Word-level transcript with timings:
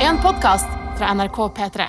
En 0.00 0.18
podkast 0.22 0.66
fra 0.98 1.14
NRK 1.14 1.36
P3. 1.56 1.84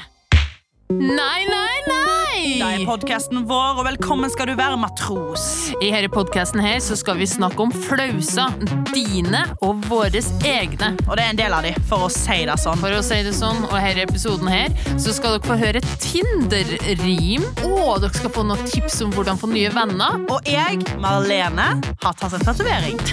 Nei, 0.93 1.45
nei, 1.49 1.77
nei! 1.87 2.41
Det 2.59 2.67
er 2.67 2.83
podkasten 2.85 3.45
vår, 3.49 3.79
og 3.79 3.85
velkommen 3.87 4.29
skal 4.29 4.49
du 4.51 4.53
være, 4.59 4.75
matros. 4.77 5.45
I 5.81 5.89
denne 5.93 6.09
podkasten 6.13 6.61
her 6.61 6.77
så 6.83 6.97
skal 6.99 7.17
vi 7.17 7.25
snakke 7.29 7.63
om 7.65 7.71
flauser. 7.73 8.53
Dine 8.93 9.41
og 9.65 9.81
våres 9.89 10.27
egne. 10.45 10.91
Og 11.07 11.15
det 11.17 11.23
er 11.25 11.31
en 11.33 11.39
del 11.39 11.55
av 11.57 11.65
de, 11.65 11.71
for 11.89 12.05
å 12.05 12.11
si 12.13 12.43
det 12.45 12.57
sånn. 12.61 12.77
For 12.83 12.93
å 12.93 13.01
si 13.05 13.21
det 13.25 13.33
sånn, 13.37 13.63
og 13.71 13.73
her 13.81 13.97
i 13.97 14.05
episoden 14.05 14.51
her 14.51 14.75
så 15.01 15.15
skal 15.15 15.39
dere 15.39 15.47
få 15.49 15.57
høre 15.63 15.81
Tinder-rim. 16.03 17.47
Og 17.71 18.03
dere 18.03 18.13
skal 18.13 18.33
få 18.37 18.45
noen 18.45 18.69
tips 18.69 18.99
om 19.07 19.15
hvordan 19.17 19.41
få 19.41 19.49
nye 19.53 19.73
venner. 19.73 20.21
Og 20.29 20.45
jeg, 20.49 20.83
Marlene, 21.01 21.71
har 22.05 22.19
tatt 22.21 22.37
en 22.37 22.45
tatovering. 22.51 23.01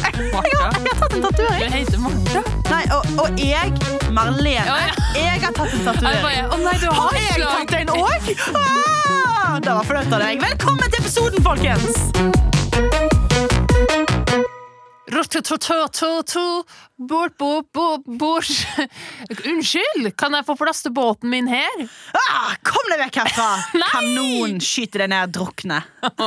Jeg 0.00 0.32
har, 0.34 0.74
jeg 0.80 0.94
har 0.96 0.98
tatt 1.00 1.14
en 1.14 1.20
Du 1.22 1.26
tatovering. 1.28 1.72
heter 1.74 2.00
Martha. 2.00 2.40
Nei, 2.70 2.84
og, 2.94 3.02
og 3.18 3.40
jeg, 3.40 3.72
Marlene, 4.14 4.50
Ja, 4.54 4.76
ja. 4.86 4.92
jeg 5.18 5.40
har 5.42 5.54
tatt 5.56 5.72
en 5.74 5.82
tatovering. 5.88 6.46
Å 6.54 6.58
nei, 6.62 6.74
du 6.78 6.86
har 6.86 7.00
Har 7.00 7.18
jeg 7.18 7.34
slag. 7.40 7.66
tatt 7.66 7.80
en 7.80 7.92
òg? 7.96 8.30
Ah, 8.60 9.58
det 9.64 9.74
var 9.80 9.84
flaut 9.88 10.12
av 10.14 10.22
deg. 10.22 10.40
Velkommen 10.44 10.90
til 10.94 11.02
episoden, 11.02 11.42
folkens! 11.42 11.98
Bort, 17.08 17.38
bort, 17.38 17.72
bort, 17.72 18.04
bort. 18.04 18.48
Unnskyld, 19.46 20.10
kan 20.20 20.34
jeg 20.36 20.44
få 20.44 20.52
plass 20.60 20.82
til 20.84 20.92
båten 20.92 21.30
min 21.32 21.46
her? 21.48 21.78
Ah, 22.12 22.50
kom 22.60 22.90
deg 22.92 23.00
vekk 23.06 23.16
herfra! 23.22 23.46
Kanon 23.94 24.58
skyter 24.60 25.06
deg 25.06 25.08
ned, 25.14 25.32
drukne. 25.32 25.78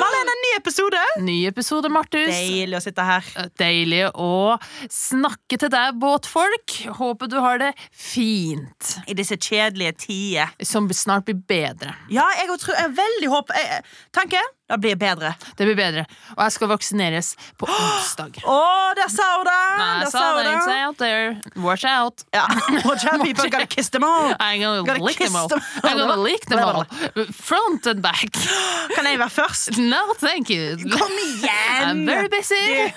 Marlene, 0.00 0.32
en 0.32 0.40
ny 0.46 0.54
episode. 0.56 1.02
Ny 1.26 1.36
episode, 1.50 1.90
Martus. 1.92 2.32
Deilig 2.32 2.78
å 2.78 2.82
sitte 2.86 3.04
her. 3.04 3.28
Deilig 3.60 4.00
å 4.16 4.56
snakke 4.88 5.60
til 5.60 5.74
deg, 5.76 6.00
båtfolk. 6.00 6.78
Håper 6.96 7.28
du 7.34 7.36
har 7.44 7.60
det 7.60 7.74
fint. 7.92 8.96
I 9.04 9.18
disse 9.18 9.36
kjedelige 9.36 9.92
tider. 10.06 10.56
Som 10.64 10.88
snart 10.96 11.28
blir 11.28 11.42
bedre. 11.44 11.92
Ja, 12.08 12.24
jeg, 12.40 12.48
òg 12.48 12.64
tror, 12.64 12.80
jeg 12.80 12.96
veldig 12.96 13.34
håper 13.34 13.60
jeg, 13.60 13.84
Tanke, 14.16 14.40
det 14.72 14.80
blir 14.80 14.96
bedre. 15.04 15.36
Det 15.52 15.68
blir 15.68 15.76
bedre. 15.78 16.08
Og 16.32 16.46
jeg 16.46 16.56
skal 16.56 16.72
vaksineres 16.72 17.34
på 17.60 17.68
onsdag. 17.76 18.40
Å, 18.40 18.60
der 18.96 19.12
sa 19.12 19.34
hun 19.36 19.50
det! 19.52 19.65
Nei, 19.78 20.02
I 20.02 20.04
sa 20.04 20.18
saw 20.18 20.42
that 20.42 20.68
out 20.86 20.96
there. 20.98 21.40
Watch 21.56 21.84
out. 21.84 22.24
Ja. 22.32 22.46
Watch 22.84 23.04
out, 23.04 23.22
people 23.22 23.48
gotta 23.50 23.66
kiss 23.66 23.90
them 23.90 24.04
all. 24.04 24.34
I'm 24.40 24.60
gonna 24.60 24.82
Gotta 24.84 25.04
lick 25.04 25.18
them 25.18 25.36
all. 25.36 25.48
them. 25.48 25.60
I'm 25.84 25.98
gonna 25.98 26.16
lick 26.16 26.46
them 26.46 26.58
all. 26.60 26.84
Front 27.32 27.86
and 27.86 28.00
back. 28.02 28.30
Kan 28.96 29.04
jeg 29.06 29.18
være 29.18 29.30
først? 29.30 29.76
No, 29.78 30.14
thank 30.18 30.48
you. 30.50 30.76
Kom 30.96 31.12
igjen! 31.26 31.82
I'm 31.90 32.06
very 32.06 32.28
busy. 32.28 32.92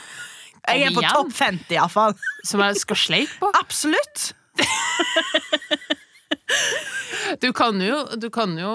Jeg 0.70 0.82
er 0.86 0.94
på 0.94 1.02
topp 1.02 1.32
50, 1.34 1.72
iallfall. 1.76 2.14
Som 2.46 2.62
jeg 2.62 2.76
skal 2.84 2.96
sleike 3.00 3.40
på. 3.42 3.50
Absolutt. 3.60 4.34
Du 7.42 7.52
kan 7.54 7.78
jo, 7.82 7.98
du 8.18 8.28
kan 8.34 8.56
jo 8.58 8.70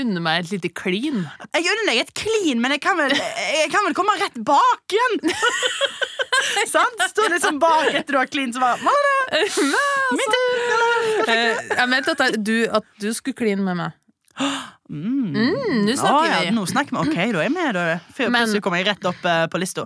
unne 0.00 0.20
meg 0.22 0.44
et 0.44 0.52
lite 0.54 0.70
klin. 0.78 1.24
Jeg 1.54 1.64
unner 1.72 1.88
deg 1.90 2.02
et 2.04 2.12
klin, 2.18 2.60
men 2.62 2.74
jeg 2.76 2.82
kan 2.84 2.98
vel, 2.98 3.12
jeg 3.16 3.70
kan 3.72 3.82
vel 3.86 3.96
komme 3.98 4.14
rett 4.20 4.36
bak 4.46 4.94
igjen. 4.94 5.18
Sant? 6.74 7.02
Sto 7.10 7.26
liksom 7.32 7.58
bak 7.62 7.90
etter 7.94 8.12
du 8.16 8.18
har 8.18 8.26
klint, 8.30 8.54
så 8.56 8.60
bare 8.60 8.78
min 10.18 10.34
tur! 10.34 11.30
Eh, 11.32 11.56
Jeg 11.76 11.88
mente 11.90 12.10
at, 12.16 12.20
jeg- 12.26 12.42
du, 12.46 12.56
at 12.80 12.84
du 13.02 13.08
skulle 13.16 13.34
kline 13.38 13.62
med 13.64 13.74
meg. 13.80 13.90
Mm, 14.86 15.32
Nå 15.82 15.90
Å, 15.90 15.96
snakker 15.98 16.26
ja, 16.30 16.40
vi. 16.44 16.50
nå 16.54 16.62
snakker 16.70 16.94
vi. 16.94 16.98
Ok, 17.00 17.14
da 17.34 17.40
er 17.40 17.46
jeg 17.48 17.52
med. 17.56 17.78
Før 18.14 18.28
plutselig 18.30 18.60
kommer 18.62 18.78
jeg 18.78 18.86
rett 18.86 19.06
opp 19.10 19.24
uh, 19.26 19.46
på 19.50 19.58
lista. 19.58 19.82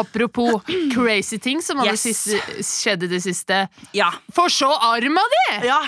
Apropos 0.00 0.62
crazy 0.94 1.36
ting 1.44 1.60
som 1.62 1.82
har 1.82 1.90
Yes. 1.92 2.22
skjedd 2.64 3.04
i 3.04 3.10
det 3.10 3.20
siste. 3.26 3.58
Ja. 3.92 4.08
Få 4.32 4.46
se 4.48 4.64
arma 4.64 5.20
di! 5.34 5.42
ja, 5.68 5.80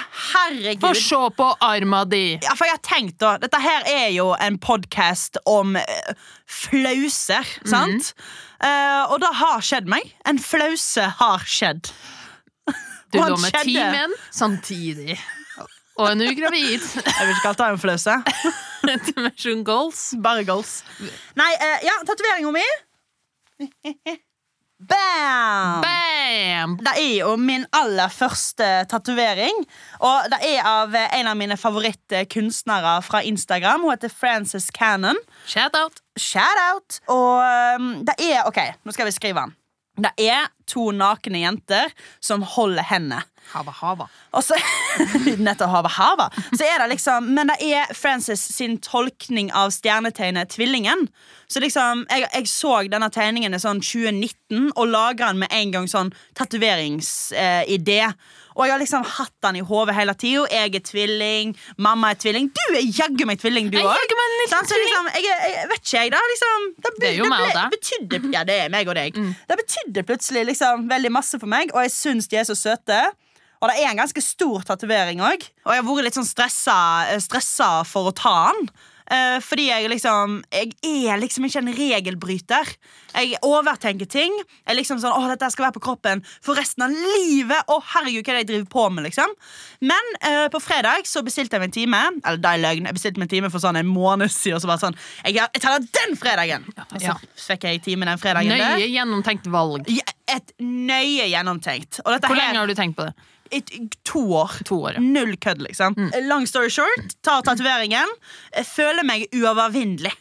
Få 0.82 0.92
se 1.00 1.22
på 1.38 1.46
arma 1.64 2.02
di! 2.04 2.24
Ja, 2.44 2.52
for 2.58 2.68
jeg 2.68 2.76
har 2.76 2.82
tenkt 2.84 3.16
da 3.24 3.36
Dette 3.40 3.62
her 3.64 3.88
er 3.88 4.10
jo 4.12 4.28
en 4.36 4.58
podkast 4.60 5.40
om 5.48 5.78
uh, 5.80 6.12
flauser, 6.44 7.48
sant? 7.64 8.12
Eh, 8.60 9.02
og 9.12 9.18
det 9.20 9.32
har 9.40 9.64
skjedd 9.64 9.88
meg. 9.90 10.12
En 10.28 10.38
flause 10.40 11.08
har 11.18 11.42
skjedd. 11.48 11.88
Du 13.12 13.18
går 13.20 13.32
lå 13.32 13.40
med 13.40 13.56
ti 13.64 13.74
menn 13.78 14.14
samtidig. 14.34 15.16
Og 15.96 16.10
en 16.12 16.20
nå 16.20 16.28
gravid. 16.36 16.84
Jeg 16.84 17.26
vil 17.26 17.34
ikke 17.34 17.42
kalle 17.46 17.58
det 17.62 17.68
en 17.72 17.80
fløse 17.80 18.16
Dimension 19.08 19.64
goals. 19.66 20.14
Bare 20.22 20.44
goals. 20.46 20.78
Nei, 21.38 21.50
uh, 21.58 21.78
ja, 21.86 21.96
tatoveringa 22.06 22.52
mi. 22.54 22.66
Bam! 24.76 25.80
Bam! 25.80 26.76
Det 26.84 26.92
er 27.00 27.12
jo 27.22 27.30
min 27.40 27.64
aller 27.72 28.12
første 28.12 28.66
tatovering. 28.90 29.62
Og 30.04 30.26
det 30.32 30.40
er 30.50 30.66
av 30.68 30.92
en 31.00 31.30
av 31.30 31.38
mine 31.38 31.56
favorittkunstnere 31.56 32.98
fra 33.06 33.22
Instagram. 33.24 33.86
Hun 33.86 33.94
heter 33.94 34.12
Frances 34.12 34.68
Cannon. 34.70 35.16
Shout 35.48 35.78
out. 35.80 36.02
Shout! 36.20 37.00
Og 37.08 37.40
um, 37.80 37.94
det 38.04 38.18
er 38.20 38.44
Ok, 38.44 38.60
nå 38.84 38.92
skal 38.92 39.08
vi 39.08 39.16
skrive 39.16 39.46
den. 39.46 39.56
Det 39.96 40.12
er 40.28 40.50
to 40.68 40.90
nakne 40.92 41.40
jenter 41.40 41.88
som 42.20 42.44
holder 42.44 42.84
hendene. 42.84 43.24
Hava, 43.52 43.72
hava. 43.80 44.08
Og 44.36 44.44
så 44.44 44.58
Lyden 45.26 45.48
etter 45.50 45.70
havet 45.70 45.96
hava. 45.96 46.28
Så 46.52 46.64
er 46.66 46.82
det 46.82 46.90
liksom 46.96 47.30
Men 47.36 47.52
det 47.52 47.58
er 47.62 47.94
Frances 47.96 48.42
sin 48.56 48.78
tolkning 48.84 49.52
av 49.54 49.70
stjernetegnet 49.74 50.50
Tvillingen. 50.56 51.06
Så 51.48 51.60
liksom, 51.62 52.06
jeg, 52.10 52.26
jeg 52.32 52.48
så 52.50 52.72
denne 52.90 53.06
tegningen 53.14 53.54
i 53.54 53.60
sånn 53.62 53.78
2019 53.78 54.72
og 54.74 54.88
lagra 54.90 55.28
den 55.30 55.44
med 55.44 55.52
en 55.54 55.74
gang 55.76 55.86
sånn 55.90 56.10
tatoveringsidé. 56.34 58.00
og 58.56 58.64
jeg 58.64 58.72
har 58.72 58.80
liksom 58.80 59.04
hatt 59.04 59.34
den 59.44 59.60
i 59.60 59.62
hodet 59.68 59.94
hele 59.94 60.14
tida. 60.18 60.46
Jeg 60.50 60.74
er 60.74 60.82
tvilling, 60.88 61.52
mamma 61.78 62.10
er 62.14 62.18
tvilling. 62.18 62.48
Du 62.50 62.62
er 62.74 62.82
jaggu 62.82 63.26
meg 63.28 63.38
tvilling, 63.38 63.70
du 63.70 63.78
òg. 63.78 63.86
liksom, 64.82 65.10
jeg, 65.14 65.26
jeg 65.28 65.68
vet 65.70 65.82
ikke, 65.84 66.00
jeg. 66.00 66.12
Er 66.16 66.32
liksom, 66.32 66.66
det, 66.80 66.94
Det 66.98 67.10
er 67.10 67.18
jo 67.20 67.28
meg 67.30 67.44
og 67.46 67.54
deg. 67.60 67.76
betydde, 67.76 68.22
Ja, 68.34 68.42
det 68.48 68.58
er 68.64 68.72
meg 68.72 68.88
og 68.88 68.98
deg. 68.98 69.20
Det 69.46 69.60
betydde 69.62 70.06
plutselig 70.08 70.46
liksom 70.50 70.88
veldig 70.90 71.12
masse 71.14 71.38
for 71.38 71.46
meg, 71.52 71.70
og 71.74 71.84
jeg 71.86 71.94
syns 71.94 72.26
de 72.32 72.40
er 72.42 72.48
så 72.48 72.58
søte. 72.58 73.04
Og 73.66 73.72
det 73.72 73.82
er 73.82 73.90
en 73.90 73.98
ganske 74.04 74.22
stor 74.22 74.62
tatovering 74.68 75.18
òg. 75.26 75.42
Og 75.66 75.72
jeg 75.74 75.82
har 75.82 75.88
vært 75.90 76.06
litt 76.06 76.18
sånn 76.20 76.28
stressa, 76.28 76.78
eh, 77.10 77.18
stressa 77.24 77.72
for 77.86 78.12
å 78.12 78.14
ta 78.14 78.52
den. 78.52 78.68
Eh, 79.08 79.36
fordi 79.38 79.68
jeg 79.68 79.86
liksom 79.88 80.42
Jeg 80.50 80.72
er 80.82 81.18
liksom 81.22 81.44
ikke 81.46 81.60
en 81.60 81.68
regelbryter. 81.76 82.70
Jeg 83.14 83.38
overtenker 83.46 84.08
ting. 84.10 84.32
Jeg 84.34 84.66
er 84.72 84.74
liksom 84.80 84.98
sånn, 84.98 85.14
åh, 85.14 85.28
dette 85.30 85.46
skal 85.52 85.66
være 85.68 85.76
på 85.78 85.82
kroppen 85.84 86.24
for 86.42 86.58
resten 86.58 86.82
av 86.82 86.90
livet. 86.90 87.62
Å 87.70 87.76
herregud, 87.92 88.24
hva 88.26 88.34
er 88.34 88.40
det 88.40 88.42
jeg 88.42 88.48
driver 88.50 88.66
på 88.74 88.86
med 88.92 89.06
liksom 89.06 89.30
Men 89.86 90.10
eh, 90.22 90.48
på 90.48 90.58
fredag 90.60 91.06
så 91.06 91.22
bestilte 91.22 91.54
jeg 91.54 91.60
meg 91.62 91.70
en 91.70 91.76
time. 91.78 92.02
Eller 92.24 92.42
det 92.42 92.50
er 92.50 92.62
løgn, 92.64 92.86
jeg 92.90 92.94
bestilte 92.98 93.18
meg 93.22 93.28
en 93.30 93.34
time 93.36 93.50
for 93.54 93.62
sånn 93.62 93.78
en 93.78 93.86
måned 93.86 94.28
siden. 94.34 94.58
Og 94.58 94.62
så 94.66 94.72
bare 94.72 94.82
sånn, 94.82 94.98
jeg, 95.24 95.34
jeg 95.38 95.62
tar 95.62 95.78
det 95.78 95.92
den 96.00 96.16
fredagen! 96.18 96.66
Og 96.76 96.98
så 96.98 97.06
Ja. 97.06 97.14
fikk 97.46 97.62
jeg 97.70 97.82
time 97.86 98.06
den 98.10 98.18
fredagen. 98.18 98.50
Nøye 98.58 98.90
gjennomtenkt 98.90 99.46
valg. 99.46 99.86
Ja, 99.88 100.02
Et 100.28 100.50
nøye 100.58 101.30
gjennomtenkt. 101.30 102.00
Hvor 102.02 102.34
lenge 102.34 102.58
har 102.58 102.66
du 102.66 102.74
tenkt 102.74 102.96
på 102.98 103.06
det? 103.06 103.14
I 103.54 103.60
to 104.08 104.22
år. 104.40 104.56
To 104.68 104.78
år, 104.88 104.96
ja. 104.96 105.00
Null 105.04 105.36
kødd, 105.42 105.62
liksom. 105.66 105.96
Long 106.26 106.46
story 106.48 106.70
short, 106.72 107.16
tar 107.26 107.42
tatoveringen. 107.46 108.10
Føler 108.66 109.04
meg 109.06 109.26
uovervinnelig. 109.36 110.12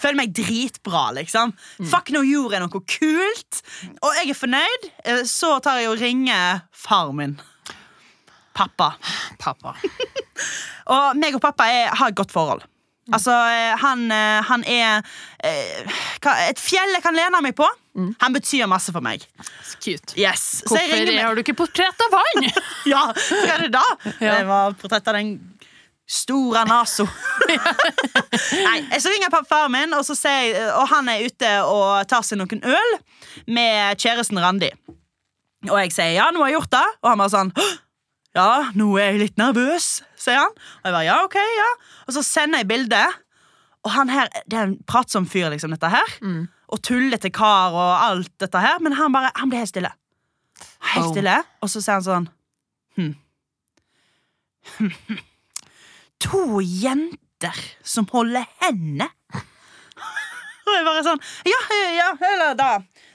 Føler 0.00 0.16
meg 0.22 0.32
dritbra, 0.36 1.10
liksom. 1.18 1.52
Fuck 1.90 2.12
nå 2.14 2.22
gjorde 2.24 2.56
jeg 2.56 2.64
noe 2.64 2.82
kult. 2.88 3.60
Og 4.00 4.14
jeg 4.20 4.30
er 4.32 4.38
fornøyd. 4.38 4.86
Eh, 5.04 5.22
Så 5.28 5.50
tar 5.64 5.80
jeg 5.82 5.90
og 5.92 5.98
ringer 6.00 6.62
far 6.72 7.10
min. 7.12 7.36
Pappa. 8.56 8.94
Pappa. 9.38 9.74
Og 10.90 11.16
meg 11.20 11.36
og 11.36 11.42
pappa 11.44 11.66
er, 11.70 11.92
har 11.94 12.10
et 12.10 12.16
godt 12.18 12.32
forhold. 12.34 12.64
Altså, 13.12 13.34
eh, 13.50 13.74
han, 13.82 14.04
eh, 14.14 14.40
han 14.48 14.64
er 14.70 15.02
eh, 15.44 15.94
et 16.48 16.60
fjell 16.62 16.94
jeg 16.96 17.02
kan 17.04 17.16
lene 17.16 17.40
meg 17.44 17.56
på. 17.58 17.66
Han 18.22 18.32
betyr 18.36 18.68
masse 18.70 18.92
for 18.94 19.02
meg. 19.04 19.24
Yes. 20.16 20.62
Så 20.62 20.70
Hvorfor 20.70 21.10
har 21.24 21.34
du 21.34 21.40
ikke 21.42 21.56
portrett 21.58 22.04
av 22.06 22.14
han? 22.20 22.46
Ja, 22.92 23.06
hva 23.12 23.40
er 23.56 23.64
det 23.66 23.72
da? 23.74 23.82
Ja. 24.20 24.36
Det 24.38 24.46
var 24.48 24.76
portrett 24.78 25.08
av 25.10 25.18
den 25.18 25.32
store 26.10 26.62
naso. 26.66 27.04
Nei, 28.66 28.78
så 28.98 29.10
ringer 29.12 29.30
pappaen 29.30 29.70
min, 29.74 29.92
og, 29.94 30.06
jeg- 30.06 30.56
og 30.74 30.88
han 30.90 31.08
er 31.12 31.26
ute 31.26 31.50
og 31.66 32.08
tar 32.10 32.24
seg 32.26 32.40
noen 32.40 32.62
øl 32.66 32.96
med 33.46 34.00
kjæresten 34.00 34.40
Randi. 34.42 34.70
Og 35.68 35.76
jeg 35.82 35.92
sier 35.92 36.14
ja, 36.16 36.30
nå 36.32 36.40
har 36.42 36.50
jeg 36.50 36.58
gjort 36.60 36.72
det. 36.78 36.86
Og 37.04 37.10
han 37.12 37.20
bare 37.20 37.34
sånn 37.36 37.52
«Hå! 37.58 37.68
Ja, 38.36 38.70
nå 38.78 38.92
er 39.00 39.08
jeg 39.12 39.20
litt 39.24 39.38
nervøs, 39.40 40.02
sier 40.20 40.38
han. 40.38 40.52
Og 40.54 40.86
jeg 40.86 40.94
bare 40.94 41.06
ja, 41.08 41.16
ok, 41.26 41.34
ja. 41.40 41.68
Og 42.06 42.14
så 42.14 42.22
sender 42.22 42.62
jeg 42.62 42.68
bilde, 42.70 43.00
og 43.82 43.90
han 43.94 44.10
her 44.12 44.28
Det 44.46 44.58
er 44.58 44.66
en 44.68 44.76
pratsom 44.86 45.26
fyr, 45.26 45.48
liksom, 45.50 45.72
dette 45.74 45.88
her. 45.90 46.12
Og 46.70 46.82
tullete 46.86 47.30
kar 47.34 47.72
og 47.74 47.94
alt 48.04 48.30
dette 48.38 48.60
her. 48.62 48.78
Men 48.84 48.92
han 48.98 49.12
bare, 49.12 49.32
han 49.34 49.50
blir 49.50 49.58
helt 49.64 49.72
stille. 49.72 49.90
Helt 50.92 51.06
Oh. 51.08 51.12
stille. 51.14 51.38
Og 51.64 51.70
så 51.72 51.80
sier 51.82 51.96
han 51.98 52.04
sånn 52.04 52.28
hm. 53.00 53.14
To 56.20 56.60
jenter 56.60 57.56
som 57.82 58.06
holder 58.12 58.44
henne. 58.60 59.08
Og 60.68 60.72
jeg 60.76 60.84
bare 60.86 61.04
sånn 61.06 61.22
Ja, 61.48 61.60
ja, 61.96 62.10
eller 62.32 62.54
da. 62.58 62.70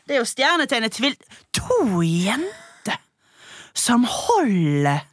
Det 0.06 0.18
er 0.18 0.22
jo 0.24 0.28
stjernetegnet 0.30 0.94
tvil... 0.98 1.16
To 1.58 2.02
jenter 2.02 2.64
som 3.76 4.06
holder 4.10 5.04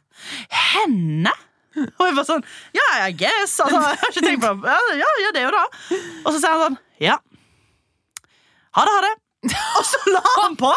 henne. 0.73 1.31
Og 1.75 2.03
jeg 2.05 2.15
bare 2.15 2.27
sånn 2.27 2.43
Ja, 2.77 2.83
I 3.07 3.13
guess. 3.17 3.55
Altså, 3.63 3.79
jeg 3.81 3.97
har 4.01 4.11
ikke 4.11 4.21
tenkt 4.27 4.43
på 4.43 4.51
det. 4.61 4.75
Ja, 4.99 5.11
ja, 5.23 5.31
det 5.33 5.41
er 5.41 5.47
jo 5.47 5.53
det. 5.55 5.99
Og 6.23 6.29
så 6.35 6.37
sier 6.39 6.53
han 6.53 6.63
sånn 6.67 6.77
Ja. 7.01 7.15
Ha 8.77 8.83
det, 8.87 8.93
ha 8.97 9.01
det. 9.07 9.13
Og 9.77 9.83
så 9.85 9.99
la 10.13 10.21
han 10.37 10.53
på. 10.57 10.69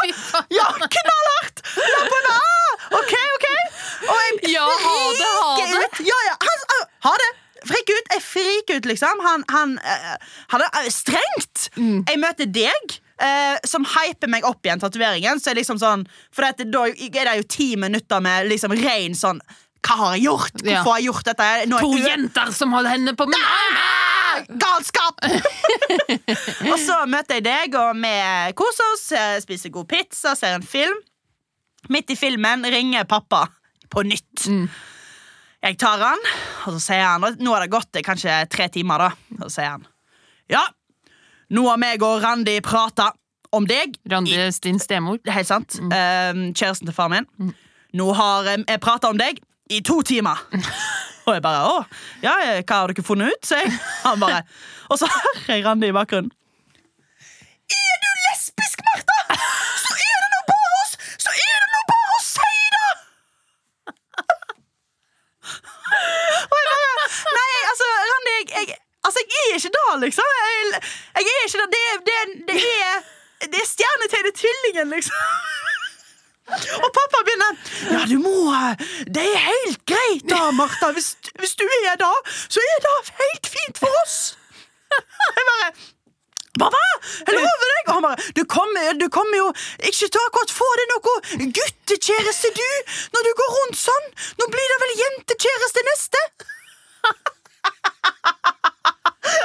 Ja, 0.56 0.64
knallhardt! 0.74 1.60
La 1.78 2.00
på 2.10 2.16
en 2.18 2.30
A! 2.32 2.38
OK, 2.98 3.12
OK. 3.36 3.46
Og 4.10 4.16
jeg 4.24 4.50
Ja, 4.56 4.64
ha 4.66 4.94
det, 5.20 5.28
ha 5.36 5.52
det. 5.70 5.82
ut. 5.84 6.00
Ja, 6.08 6.18
ja, 6.30 6.34
han, 6.42 6.82
ha 7.06 7.12
det. 7.22 7.28
Frik 7.66 7.92
ut. 7.92 8.10
Jeg 8.16 8.22
friker 8.22 8.80
ut, 8.80 8.88
liksom. 8.90 9.22
Han, 9.24 9.44
han 9.52 9.76
uh, 9.78 10.12
hadde 10.52 10.68
uh, 10.80 10.88
strengt. 10.92 11.68
Mm. 11.76 12.02
Jeg 12.08 12.20
møter 12.24 12.50
deg. 12.58 12.98
Eh, 13.22 13.58
som 13.66 13.86
hyper 13.88 14.30
meg 14.30 14.46
opp 14.48 14.66
igjen 14.66 14.82
tatoveringen. 14.82 15.40
Så 15.40 15.52
er 15.52 15.60
liksom 15.60 15.80
sånn 15.82 16.06
For 16.34 16.46
dette, 16.46 16.68
da 16.70 16.86
er 16.88 17.30
det 17.30 17.38
jo 17.42 17.48
ti 17.56 17.70
minutter 17.80 18.22
med 18.24 18.50
liksom 18.50 18.74
ren 18.76 19.16
sånn 19.16 19.40
Hva 19.86 19.98
har 20.00 20.16
jeg 20.16 20.26
gjort? 20.26 20.62
Ja. 20.62 20.80
Hvorfor 20.80 20.94
har 20.94 21.02
jeg 21.02 21.08
gjort 21.10 21.28
dette? 21.30 21.50
Nå 21.70 21.82
To 21.84 21.92
jenter 22.00 22.54
som 22.56 22.74
holder 22.76 22.96
hendene 22.96 23.16
på 23.18 23.28
min 23.30 23.38
arm! 23.40 23.78
Ah, 23.82 24.40
Galskap! 24.62 25.22
og 26.72 26.78
så 26.82 26.98
møter 27.08 27.38
jeg 27.38 27.46
deg, 27.46 27.76
og 27.80 27.94
vi 28.02 28.16
koser 28.58 28.90
oss, 28.92 29.06
eh, 29.16 29.36
spiser 29.40 29.72
god 29.72 29.88
pizza, 29.88 30.34
ser 30.36 30.58
en 30.58 30.66
film. 30.66 30.98
Midt 31.88 32.10
i 32.12 32.18
filmen 32.18 32.66
ringer 32.68 33.06
pappa 33.08 33.46
på 33.88 34.02
nytt. 34.04 34.44
Mm. 34.50 34.66
Jeg 35.66 35.78
tar 35.80 36.02
han, 36.02 36.26
og 36.66 36.76
så 36.76 36.80
sier 36.82 37.06
han 37.06 37.24
Nå 37.40 37.54
har 37.54 37.64
det 37.64 37.72
gått 37.72 37.96
eh, 37.96 38.04
kanskje 38.06 38.42
tre 38.52 38.68
timer, 38.72 39.06
da. 39.06 39.38
Og 39.40 39.46
så 39.46 39.52
sier 39.56 39.72
han 39.72 39.86
Ja, 40.52 40.66
nå 41.54 41.62
har 41.68 41.78
meg 41.78 42.02
og 42.02 42.22
Randi 42.24 42.56
prata 42.64 43.12
om 43.54 43.66
deg. 43.68 43.94
Randi 44.10 44.36
din 44.64 44.78
stemor. 44.82 45.18
Helt 45.30 45.48
sant. 45.48 45.78
Mm. 45.80 45.92
Eh, 45.92 46.40
kjæresten 46.56 46.88
til 46.90 46.96
faren 46.96 47.14
min. 47.38 47.52
Nå 47.96 48.10
har 48.18 48.48
jeg 48.50 48.80
prata 48.82 49.08
om 49.12 49.18
deg 49.20 49.38
i 49.70 49.80
to 49.86 50.00
timer. 50.02 50.42
Og 51.26 51.34
jeg 51.34 51.42
bare 51.42 51.62
Å, 51.66 51.78
ja, 52.22 52.32
hva 52.62 52.76
har 52.84 52.92
dere 52.92 53.02
funnet 53.02 53.32
ut? 53.34 53.46
sier 53.48 53.64
jeg. 53.64 53.72
Han 54.04 54.20
bare 54.22 54.44
Og 54.90 55.00
så 55.00 55.08
hører 55.10 55.56
jeg 55.56 55.64
Randi 55.66 55.88
i 55.90 55.94
bakgrunnen. 55.96 56.30
Er 57.66 57.96
du 58.02 58.10
lesbisk, 58.28 58.82
Martha? 58.86 59.38
Så 59.82 59.90
er 59.90 60.20
det 60.22 60.28
nå 60.36 60.40
bare 60.52 60.76
oss 60.84 60.92
Så 61.24 61.32
er 61.34 61.56
det 61.64 61.70
nå 61.72 61.80
bare 61.90 62.14
å 62.14 62.20
si 62.22 62.52
det! 62.76 62.92
Og 66.46 66.60
jeg 66.62 66.78
bare 66.78 67.08
Nei, 67.40 67.50
altså, 67.72 67.90
Randi, 68.12 68.36
jeg, 68.36 68.68
jeg 68.70 68.78
Altså, 69.06 69.22
jeg 69.34 69.44
er 69.52 69.58
ikke 69.60 69.72
da, 69.78 69.84
liksom. 70.04 70.30
Jeg, 70.40 70.80
jeg 71.22 71.34
er 71.40 71.44
ikke. 71.46 71.66
Det, 71.76 71.82
det, 72.08 72.16
er- 72.22 72.38
det 72.50 72.60
er 72.90 72.96
Det 73.52 73.60
er 73.62 73.68
stjernetegnet 73.68 74.34
Tvillingen, 74.40 74.90
liksom. 74.96 75.14
Og 76.84 76.90
pappa 76.94 77.20
begynner 77.26 77.56
Ja, 77.90 78.00
du 78.10 78.18
må 78.22 78.32
Det 79.16 79.22
er 79.32 79.40
helt 79.48 79.80
greit 79.90 80.24
da, 80.30 80.50
Martha. 80.54 80.92
Hvis, 80.96 81.08
hvis 81.40 81.54
du 81.58 81.64
er 81.66 81.96
da, 82.00 82.12
så 82.48 82.62
er 82.62 82.78
det 82.86 82.94
helt 83.22 83.50
fint 83.56 83.78
for 83.82 83.90
oss. 84.04 84.16
Jeg 84.94 85.46
bare 85.50 85.70
Pappa, 86.60 86.78
jeg 87.26 87.34
lover 87.36 87.66
deg! 87.68 87.82
Og 87.88 87.94
han 87.98 88.04
bare 88.06 88.30
du 88.38 88.42
kommer, 88.48 88.92
du 89.02 89.06
jo 89.36 89.48
ikke 89.90 90.06
til 90.08 90.20
å 90.22 90.28
akkurat 90.30 90.54
få 90.56 90.68
deg 90.80 90.86
noe 90.94 91.50
guttekjæreste, 91.58 92.48
du, 92.56 92.70
når 93.12 93.26
du 93.28 93.32
går 93.42 93.50
rundt 93.58 93.76
sånn. 93.82 94.06
Nå 94.40 94.48
blir 94.54 94.70
det 94.72 94.78
vel 94.84 94.94
jentekjæreste 95.02 95.84
neste. 95.90 96.22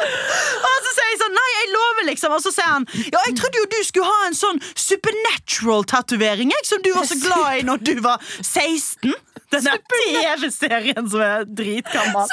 Og 0.01 0.77
så 0.85 0.93
sier 0.95 1.09
jeg 1.11 1.19
sånn, 1.21 1.35
nei, 1.37 1.49
jeg 1.55 1.71
lover 1.75 2.07
liksom. 2.11 2.35
Og 2.37 2.43
så 2.43 2.53
sier 2.55 2.69
han, 2.69 2.87
ja, 3.07 3.23
jeg 3.27 3.35
trodde 3.39 3.61
jo 3.61 3.67
du 3.71 3.79
skulle 3.87 4.09
ha 4.11 4.29
en 4.29 4.37
sånn 4.37 4.61
Supernatural-tatovering 4.75 6.53
Som 6.67 6.81
du 6.85 6.91
var 6.95 7.07
så 7.09 7.17
glad 7.21 7.61
i 7.61 7.67
når 7.67 7.83
du 7.85 7.93
var 8.03 8.23
16 8.41 9.13
Den 9.51 9.67
TV-serien 9.91 11.09
som 11.11 11.21
er 11.25 11.43
dritgammel. 11.45 12.29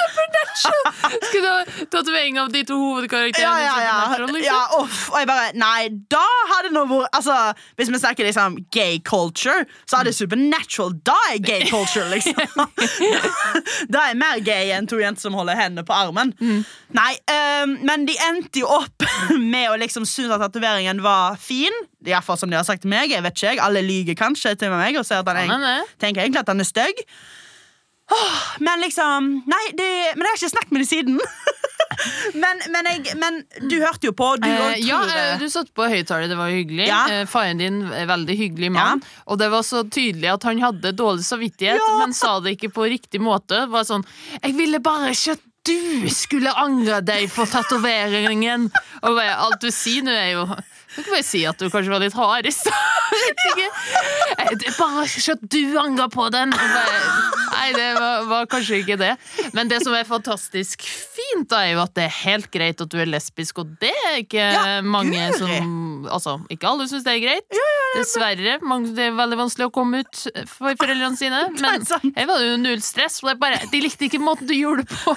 Skal 0.59 1.43
du 1.43 1.47
ha 1.47 1.57
tatovering 1.91 2.39
av 2.39 2.51
de 2.53 2.63
to 2.67 2.77
hovedkarakterene? 2.79 3.59
ja, 3.63 3.75
ja, 3.83 3.97
ja, 4.17 4.25
liksom? 4.25 4.41
ja 4.43 4.59
uff, 4.79 5.09
Og 5.11 5.19
jeg 5.21 5.27
bare, 5.29 5.51
nei, 5.59 5.89
da 6.11 6.23
hadde 6.53 6.71
noe 6.75 6.87
vært 6.89 7.15
Altså, 7.19 7.35
hvis 7.79 7.91
vi 7.91 7.99
snakker 8.01 8.27
liksom 8.27 8.57
gay 8.75 8.99
culture 9.05 9.65
Så 9.85 9.99
hadde 9.99 10.13
Supernatural 10.15 10.95
Da 11.07 11.15
er 11.33 11.39
gay 11.43 11.67
culture, 11.69 12.07
liksom. 12.11 12.39
Da 13.93 14.09
er 14.09 14.19
mer 14.19 14.41
gay 14.45 14.73
enn 14.75 14.87
to 14.89 14.99
jenter 15.01 15.27
som 15.27 15.35
holder 15.37 15.57
hendene 15.59 15.85
på 15.87 15.95
armen. 15.95 16.33
Nei, 16.95 17.11
um, 17.63 17.75
men 17.87 18.05
de 18.07 18.15
endte 18.29 18.63
jo 18.63 18.69
opp 18.79 19.05
Med 19.53 19.69
å 19.71 19.77
liksom 19.79 20.07
synes 20.07 20.35
at 20.35 20.43
tatoveringen 20.47 21.03
var 21.05 21.39
fin 21.41 21.75
I 22.05 22.13
hvert 22.13 22.25
fall 22.25 22.39
som 22.39 22.51
de 22.51 22.55
har 22.59 22.67
sagt 22.67 22.85
til 22.85 22.91
meg 22.93 23.11
Jeg 23.11 23.23
vet 23.25 23.35
ikke, 23.35 23.51
jeg, 23.53 23.59
alle 23.63 23.83
lyger 23.83 24.15
kanskje 24.19 24.55
til 24.59 24.71
meg 24.71 24.95
Og 24.99 25.07
sier 25.07 25.19
at 25.23 25.33
han 25.35 25.51
er, 25.67 25.89
tenker 25.99 26.23
egentlig 26.23 26.43
at 26.45 26.51
han 26.53 26.63
er 26.63 26.67
støgg 26.69 27.03
Åh, 28.11 28.37
Men 28.63 28.81
liksom 28.85 29.33
Nei, 29.49 29.65
det, 29.77 29.89
men 30.15 30.25
jeg 30.25 30.31
har 30.31 30.39
ikke 30.39 30.53
snakket 30.55 30.71
med 30.75 30.85
det 30.85 30.89
siden 30.89 31.19
men, 32.43 32.61
men, 32.71 32.87
jeg, 32.89 33.15
men 33.19 33.41
du 33.69 33.75
hørte 33.81 34.07
jo 34.09 34.13
på, 34.15 34.29
du 34.39 34.47
Eh, 34.47 34.79
ja, 34.85 34.99
eh, 35.03 35.33
du 35.41 35.47
satt 35.51 35.71
på 35.75 35.87
høyttaler, 35.89 36.29
det 36.31 36.37
var 36.39 36.51
hyggelig. 36.53 36.85
Ja. 36.87 36.99
Eh, 37.11 37.25
faren 37.29 37.59
din 37.59 37.81
er 37.95 38.07
veldig 38.09 38.35
hyggelig 38.39 38.69
mann. 38.75 39.01
Og 39.27 39.39
det 39.41 39.49
var 39.51 39.65
så 39.67 39.81
tydelig 39.83 40.29
at 40.31 40.45
han 40.47 40.61
hadde 40.63 40.93
dårlig 40.95 41.25
samvittighet, 41.27 41.81
Ja. 41.81 41.97
men 41.99 42.15
sa 42.15 42.37
det 42.45 42.55
ikke 42.55 42.71
på 42.77 42.87
riktig 42.91 43.21
måte. 43.23 43.65
Det 43.65 43.73
var 43.73 43.87
sånn 43.89 44.05
Jeg 44.37 44.55
ville 44.55 44.79
bare 44.83 45.11
at 45.11 45.43
du 45.67 46.07
skulle 46.13 46.53
angre 46.55 47.01
deg 47.05 47.27
for 47.33 47.49
tatoveringen. 47.51 48.69
Og 49.03 49.19
alt 49.19 49.59
du 49.61 49.69
sier 49.73 50.05
nå, 50.05 50.13
er 50.13 50.31
jo 50.37 50.45
Du 50.95 51.03
kan 51.03 51.13
bare 51.13 51.23
si 51.25 51.43
at 51.45 51.59
du 51.61 51.67
kanskje 51.69 51.91
var 51.93 52.01
litt 52.01 52.15
hard 52.17 52.47
i 52.49 52.53
stad. 52.53 52.73
Bare 54.79 55.05
se 55.09 55.31
at 55.35 55.43
du 55.51 55.77
anga 55.79 56.07
på 56.11 56.25
den. 56.33 56.51
Bare, 56.55 56.99
nei, 57.53 57.67
det 57.75 57.87
var, 57.97 58.23
var 58.29 58.47
kanskje 58.51 58.79
ikke 58.81 58.97
det. 58.99 59.11
Men 59.57 59.69
det 59.71 59.81
som 59.83 59.93
er 59.97 60.07
fantastisk 60.07 60.83
fint, 60.87 61.47
da, 61.51 61.61
er 61.67 61.75
jo 61.75 61.83
at 61.83 61.93
det 61.97 62.05
er 62.07 62.15
helt 62.23 62.49
greit 62.53 62.81
at 62.81 62.89
du 62.91 62.97
er 63.01 63.09
lesbisk, 63.09 63.61
og 63.63 63.73
det 63.81 63.91
er 64.11 64.19
ikke 64.23 64.45
Ja, 64.49 64.79
mange 64.85 65.17
guri. 65.35 65.37
som 65.59 65.75
Altså, 66.09 66.37
ikke 66.53 66.69
alle 66.69 66.87
syns 66.89 67.03
det 67.05 67.13
er 67.17 67.23
greit. 67.25 67.59
Dessverre. 67.97 68.55
Mange, 68.65 68.93
det 68.95 69.09
er 69.09 69.17
veldig 69.17 69.39
vanskelig 69.41 69.67
å 69.69 69.73
komme 69.75 70.01
ut 70.05 70.21
for 70.49 70.77
foreldrene 70.79 71.19
sine. 71.19 71.41
Men 71.59 71.85
jeg 72.15 72.29
var 72.29 72.39
det 72.39 72.47
jo 72.49 72.57
null 72.63 72.81
stress. 72.85 73.19
Bare, 73.41 73.59
de 73.73 73.81
likte 73.83 74.07
ikke 74.07 74.21
måten 74.23 74.49
du 74.49 74.55
gjorde 74.55 74.85
det 74.87 75.01
på. 75.03 75.15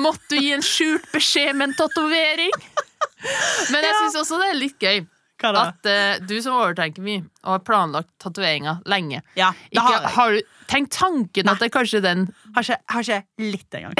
Måtte 0.00 0.32
du 0.34 0.40
gi 0.40 0.54
en 0.56 0.64
skjult 0.64 1.06
beskjed 1.14 1.54
med 1.58 1.70
en 1.70 1.78
tatovering? 1.82 2.54
Men 3.72 3.84
jeg 3.86 3.94
syns 4.00 4.16
også 4.22 4.38
det 4.42 4.48
er 4.52 4.58
litt 4.58 4.78
gøy 4.82 5.04
at 5.44 5.88
uh, 5.90 6.22
du 6.24 6.36
som 6.40 6.54
overtenker 6.56 7.04
mye 7.04 7.20
og 7.42 7.50
har 7.56 7.62
planlagt 7.66 8.08
tatoveringer 8.22 8.78
lenge 8.88 9.18
Ja, 9.36 9.50
ikke, 9.68 9.82
har 9.82 10.06
har 10.14 10.36
du 10.36 10.40
tenkt 10.70 10.94
tanken 10.96 11.50
at 11.50 11.60
det 11.60 11.68
er 11.68 11.74
kanskje 11.74 12.00
den 12.04 12.22
Har 12.54 12.64
ikke, 12.64 12.78
har 12.94 13.04
ikke 13.04 13.50
litt 13.52 13.76
engang. 13.76 13.98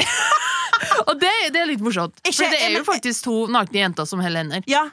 Og 1.09 1.13
det, 1.21 1.31
det 1.53 1.59
er 1.61 1.69
litt 1.69 1.83
morsomt. 1.83 2.17
Ikke- 2.23 2.37
For 2.39 2.51
det 2.55 2.61
er 2.65 2.73
jo 2.79 2.83
faktisk 2.87 3.23
to 3.27 3.35
nakne 3.51 3.79
jenter 3.83 4.07
som 4.09 4.21
heller 4.23 4.43
hender. 4.43 4.65
Ja, 4.69 4.87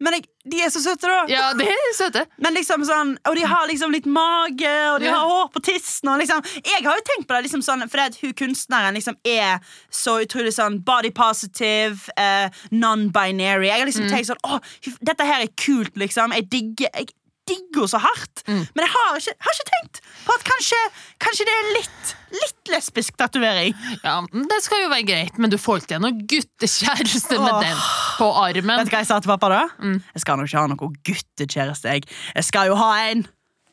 men 0.00 0.12
jeg, 0.18 0.24
de 0.44 0.60
er 0.60 0.68
så 0.70 0.80
søte, 0.84 1.08
da. 1.08 1.22
Ja, 1.32 1.52
de 1.56 1.64
er 1.64 1.94
søte. 1.96 2.26
Men 2.38 2.54
liksom 2.54 2.84
sånn, 2.84 3.14
Og 3.28 3.34
de 3.36 3.42
har 3.48 3.66
liksom 3.66 3.90
litt 3.92 4.06
mage, 4.06 4.72
og 4.92 5.00
de 5.00 5.06
Ja. 5.06 5.14
har 5.16 5.28
hår 5.30 5.48
på 5.54 5.62
tissen. 5.64 6.10
Liksom, 6.20 6.42
jeg 6.64 6.84
har 6.84 6.96
jo 6.96 7.02
tenkt 7.08 7.26
på 7.28 7.34
det 7.36 7.44
liksom 7.50 7.62
sånn 7.62 7.88
fordi 7.88 8.20
hun 8.22 8.34
kunstneren 8.34 8.94
liksom 8.94 9.16
er 9.24 9.60
så 9.90 10.18
utrolig 10.24 10.52
sånn 10.52 10.82
body 10.84 11.10
positive, 11.10 12.10
eh, 12.16 12.48
non-binary. 12.72 13.66
Jeg 13.70 13.78
har 13.80 13.86
liksom 13.86 14.08
tenkt 14.10 14.26
sånn 14.30 14.42
Å, 14.44 14.60
dette 15.02 15.24
her 15.24 15.42
er 15.42 15.48
kult, 15.56 15.94
liksom. 15.96 16.32
Jeg 16.34 16.50
digger 16.50 16.88
jeg 16.94 17.08
digger 17.46 17.86
så 17.90 18.00
hardt. 18.02 18.42
Men 18.48 18.82
jeg 18.84 18.92
har 18.92 19.18
ikke, 19.20 19.34
har 19.46 19.56
ikke 19.56 19.68
tenkt 19.72 20.00
på 20.26 20.34
at 20.34 20.44
kanskje, 20.48 20.78
kanskje 21.22 21.46
det 21.46 21.54
er 21.54 21.68
litt, 21.76 22.12
litt 22.34 22.72
lesbisk 22.72 23.16
tatovering. 23.20 23.76
Ja, 24.02 24.16
Det 24.26 24.58
skal 24.64 24.82
jo 24.84 24.90
være 24.92 25.06
greit, 25.06 25.38
men 25.38 25.52
du 25.52 25.58
får 25.60 25.84
ikke 25.84 26.00
noen 26.02 26.24
guttekjæreste 26.30 27.38
med 27.38 27.52
Åh. 27.52 27.62
den 27.62 27.80
på 28.18 28.30
armen. 28.42 28.76
Vet 28.82 28.90
du 28.90 28.96
hva 28.96 29.02
jeg 29.04 29.10
sa 29.12 29.20
til 29.22 29.32
pappa 29.32 29.52
da? 29.52 29.62
Jeg 29.84 30.24
skal 30.24 30.40
nok 30.40 30.50
ikke 30.50 30.64
ha 30.64 30.68
noe 30.72 30.92
guttekjæreste. 31.10 31.96
Jeg. 31.96 32.06
jeg 32.34 32.48
skal 32.50 32.72
jo 32.72 32.78
ha 32.80 32.92
en. 33.10 33.26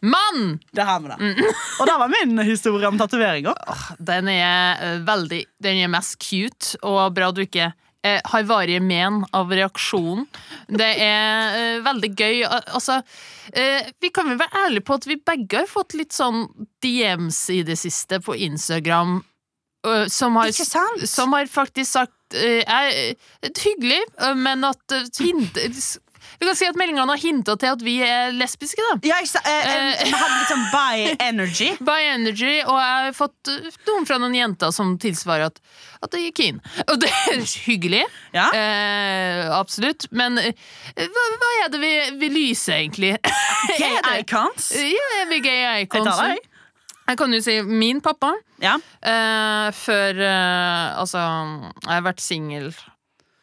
Mann! 0.04 0.58
Det 0.76 0.84
har 0.84 1.00
vi 1.00 1.08
da. 1.14 1.16
Og 1.80 1.88
det 1.88 1.94
var 2.02 2.12
min 2.12 2.42
historie 2.44 2.90
om 2.90 2.98
tatoveringer. 3.00 3.56
Den 4.04 4.28
er 4.28 4.82
eh, 4.84 4.98
veldig 5.08 5.40
Den 5.64 5.80
er 5.80 5.92
mest 5.94 6.18
cute, 6.20 6.76
og 6.84 7.14
bra 7.16 7.30
du 7.32 7.40
ikke 7.46 7.70
eh, 8.04 8.20
har 8.26 8.44
varige 8.50 8.80
men 8.84 9.22
av 9.34 9.52
reaksjonen. 9.52 10.26
Det 10.68 10.90
er 11.02 11.58
eh, 11.60 11.82
veldig 11.86 12.10
gøy. 12.20 12.44
Altså, 12.50 13.00
eh, 13.54 13.92
vi 14.04 14.10
kan 14.14 14.30
vel 14.32 14.40
være 14.42 14.66
ærlige 14.68 14.86
på 14.88 14.98
at 15.00 15.08
vi 15.10 15.20
begge 15.26 15.64
har 15.64 15.70
fått 15.72 15.96
litt 15.98 16.14
sånn 16.16 16.46
DMs 16.84 17.44
i 17.56 17.62
det 17.68 17.78
siste 17.80 18.20
på 18.24 18.36
Instagram. 18.36 19.22
eh, 19.88 20.06
som 20.08 20.36
har, 20.40 20.48
Ikke 20.54 20.66
sant? 20.68 21.08
som 21.10 21.34
har 21.36 21.48
faktisk 21.52 21.92
sagt 21.92 22.38
eh, 22.40 22.64
er 22.64 22.92
eh, 22.92 23.52
hyggelig, 23.66 24.02
eh, 24.22 24.36
men 24.36 24.64
at 24.64 24.96
eh, 24.96 25.10
hint, 25.20 25.58
Vi 26.40 26.48
kan 26.48 26.56
si 26.60 26.68
at 26.70 26.78
meldingene 26.80 27.08
har 27.10 27.22
hinta 27.22 27.56
til 27.60 27.72
at 27.76 27.82
vi 27.86 27.96
er 28.06 28.32
lesbiske, 28.36 28.82
da. 28.90 28.98
Ja, 29.08 29.18
ikke 29.24 29.32
sant? 29.34 29.48
Eh, 29.50 29.72
eh, 29.74 30.04
Vi 30.08 30.14
hadde 30.16 30.38
litt 30.40 30.52
sånn 30.52 30.66
by 30.74 31.16
energy. 31.30 31.70
By 31.84 32.00
Energy, 32.14 32.54
og 32.66 32.78
jeg 32.80 32.94
har 33.08 33.18
fått 33.18 33.52
uh, 33.52 33.68
noen 33.90 34.08
fra 34.10 34.20
noen 34.22 34.36
jenter 34.38 34.72
som 34.76 34.94
tilsvarer 35.02 35.50
at, 35.52 35.60
at 36.06 36.18
jeg 36.18 36.30
er 36.32 36.36
keen. 36.38 36.62
Og 36.88 36.98
det 37.04 37.10
er 37.34 37.44
hyggelig. 37.66 38.04
Ja. 38.36 38.48
Eh, 38.54 39.44
absolutt. 39.58 40.08
Men 40.12 40.38
eh, 40.42 40.54
hva, 41.00 41.28
hva 41.42 41.52
er 41.66 41.74
det 41.74 41.82
vi, 41.84 41.94
vi 42.24 42.32
lyser, 42.38 42.80
egentlig? 42.84 43.16
Gay 43.80 44.00
icons. 44.20 44.72
Ja, 44.78 45.12
er 45.22 45.30
vi 45.32 45.40
gay 45.46 45.62
Jeg 45.64 45.88
icons? 45.90 46.10
tar 46.10 46.34
deg. 46.36 46.50
Jeg 47.04 47.18
kan 47.20 47.34
jo 47.36 47.40
si 47.44 47.58
min 47.68 48.00
pappa. 48.04 48.30
Ja. 48.64 48.78
eh, 49.04 49.70
før 49.76 50.20
eh, 50.24 51.00
Altså, 51.02 51.20
jeg 51.20 51.92
har 51.92 52.06
vært 52.06 52.22
singel 52.24 52.70
eh, 52.72 52.84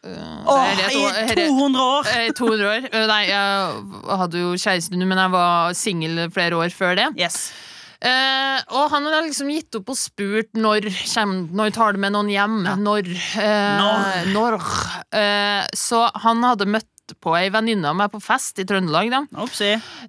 Åh, 0.05 0.67
i 0.91 1.01
er- 1.35 1.47
200 1.49 1.83
år! 1.85 2.07
eh, 2.17 2.31
200 2.33 2.69
år. 2.71 2.87
Eh, 2.93 3.07
Nei, 3.11 3.25
jeg 3.29 4.17
hadde 4.23 4.39
jo 4.41 4.53
kjæreste 4.57 4.97
nå, 4.97 5.07
men 5.11 5.19
jeg 5.19 5.31
var 5.35 5.75
singel 5.77 6.23
flere 6.33 6.57
år 6.57 6.73
før 6.73 6.97
det. 6.97 7.09
Yes. 7.21 7.53
Eh, 8.01 8.61
og 8.73 8.87
han 8.95 9.05
hadde 9.05 9.27
liksom 9.29 9.51
gitt 9.53 9.77
opp 9.77 9.91
og 9.93 9.99
spurt 10.01 10.55
når, 10.57 10.87
når 11.53 11.75
tar 11.77 11.93
du 11.93 11.99
med 12.01 12.15
noen 12.17 12.31
hjem. 12.33 12.63
Når. 12.81 13.11
eh, 13.37 14.31
når. 14.33 14.57
Eh, 15.13 15.67
så 15.77 16.07
han 16.25 16.41
hadde 16.49 16.65
møtt 16.67 16.89
på 17.19 17.35
ei 17.39 17.49
venninne 17.53 17.91
av 17.91 17.97
meg 17.99 18.11
på 18.13 18.21
fest 18.23 18.61
i 18.63 18.67
Trøndelag. 18.69 19.11
da 19.13 19.23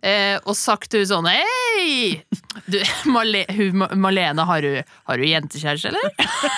eh, 0.02 0.38
og 0.46 0.56
sagt 0.58 0.92
til 0.92 1.04
hun 1.04 1.10
sånn 1.10 1.30
Hei! 1.32 2.22
Du, 2.68 2.78
Male, 3.12 3.46
hun, 3.56 3.86
Malene, 4.02 4.46
har 4.48 4.62
du, 4.64 4.82
har 5.08 5.20
du 5.20 5.26
jentekjæreste, 5.26 5.92
eller? 5.92 6.14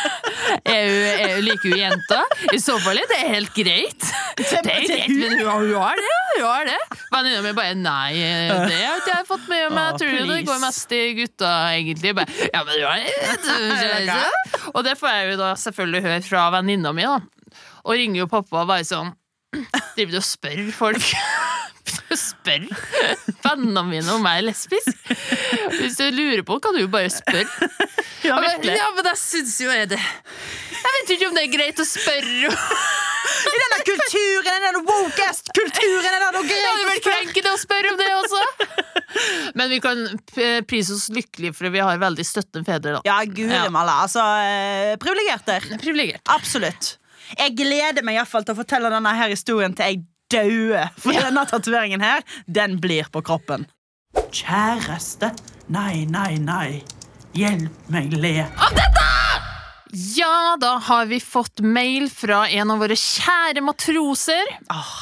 er 0.74 0.90
hun, 0.90 1.06
er 1.14 1.36
hun, 1.36 1.46
liker 1.48 1.70
hun 1.70 1.80
jenta? 1.80 2.20
I 2.54 2.60
så 2.62 2.78
fall 2.84 3.00
er 3.02 3.10
det 3.12 3.20
helt 3.30 3.54
greit. 3.56 4.10
Det 4.40 4.50
er 4.58 4.66
greit, 4.66 5.14
men 5.14 5.38
hun, 5.38 5.48
hun 5.48 5.76
har 5.78 6.00
det. 6.02 6.14
Hun 6.34 6.46
har 6.48 6.70
det. 6.70 6.80
Venninna 7.14 7.42
mi 7.46 7.56
bare 7.58 7.78
Nei, 7.78 8.14
det 8.18 8.80
har 8.80 9.02
ikke 9.02 9.14
jeg 9.14 9.28
fått 9.30 9.50
med 9.52 9.74
meg. 9.74 9.90
Jeg 9.92 10.02
tror 10.02 10.32
det 10.34 10.40
går 10.50 10.62
mest 10.64 10.96
i 10.98 11.02
gutta, 11.18 11.52
egentlig. 11.78 12.16
Bare, 12.18 12.40
ja, 12.50 12.64
men 12.66 12.80
du 12.80 12.86
har 12.88 13.02
jentekjæreste. 13.06 14.70
Og 14.74 14.84
det 14.86 14.98
får 15.00 15.18
jeg 15.18 15.34
jo 15.34 15.42
da 15.44 15.54
selvfølgelig 15.64 16.06
høre 16.08 16.22
fra 16.26 16.48
venninna 16.58 16.94
mi, 16.96 17.06
da. 17.08 17.20
Og 17.84 18.00
ringer 18.00 18.24
jo 18.24 18.32
pappa 18.32 18.64
og 18.64 18.72
bare 18.72 18.88
sånn 18.88 19.12
Driver 19.96 20.12
du 20.12 20.20
og 20.20 20.28
spør 20.28 20.64
folk? 20.76 21.10
Spør 22.14 22.66
vennene 23.44 23.82
mine 23.88 24.14
om 24.14 24.26
jeg 24.30 24.42
er 24.42 24.46
lesbisk. 24.46 24.92
Hvis 25.80 25.96
du 25.98 26.04
lurer 26.14 26.44
på, 26.46 26.60
kan 26.62 26.76
du 26.76 26.84
jo 26.84 26.90
bare 26.94 27.10
spørre. 27.12 27.70
Ja, 28.24 28.38
virkelig. 28.40 28.76
ja, 28.78 28.86
men 28.96 29.08
jeg 29.10 29.20
syns 29.20 29.56
jo 29.60 29.72
er 29.74 29.90
det 29.92 29.98
Jeg 30.00 30.94
vet 30.96 31.10
ikke 31.16 31.28
om 31.28 31.36
det 31.36 31.44
er 31.48 31.52
greit 31.52 31.82
å 31.82 31.86
spørre. 31.88 32.54
I 33.44 33.56
denne 33.60 33.80
kulturen, 33.88 34.64
denne 34.68 34.82
woke-ass-kulturen, 34.88 36.08
er 36.08 36.22
det 36.24 36.30
noe 36.38 36.46
greit 36.48 36.64
ja, 36.64 36.72
greit 36.78 36.80
å 36.80 36.88
spørre? 36.88 37.04
krenkende 37.10 37.54
å 37.54 37.60
spørre 37.62 37.92
om 37.94 38.00
det 38.00 38.10
også. 38.22 38.42
Men 39.60 39.74
vi 39.74 39.80
kan 39.84 40.06
prise 40.70 40.96
oss 40.96 41.10
lykkelige 41.14 41.56
for 41.58 41.74
vi 41.74 41.84
har 41.84 42.00
veldig 42.02 42.26
støttende 42.28 42.68
fedre. 42.68 42.98
da 42.98 43.04
Ja, 43.10 43.20
guri 43.28 43.60
malla. 43.74 44.00
Altså, 44.06 44.24
eh, 44.48 44.96
privilegerte. 45.02 45.60
Absolutt. 46.34 46.96
Jeg 47.38 47.56
gleder 47.58 48.06
meg 48.06 48.20
iallfall 48.20 48.46
til 48.46 48.56
å 48.56 48.62
fortelle 48.62 48.92
denne 48.94 49.14
her 49.18 49.32
historien 49.34 49.76
til 49.78 49.90
jeg 49.90 50.04
dauer. 50.34 50.92
For 50.98 51.16
denne 51.18 51.46
tatoveringen 51.50 52.04
her, 52.04 52.26
den 52.46 52.80
blir 52.84 53.10
på 53.14 53.24
kroppen. 53.26 53.68
Kjæreste, 54.34 55.32
nei, 55.74 56.06
nei, 56.10 56.38
nei. 56.42 56.84
Hjelp 57.38 57.90
meg 57.94 58.14
le. 58.14 58.36
Av 58.62 58.74
dette! 58.78 59.08
Ja, 59.94 60.56
da 60.58 60.80
har 60.82 61.06
vi 61.06 61.20
fått 61.22 61.62
mail 61.62 62.08
fra 62.10 62.48
en 62.50 62.74
av 62.74 62.82
våre 62.82 62.98
kjære 62.98 63.62
matroser. 63.66 64.56
Oh. 64.74 64.96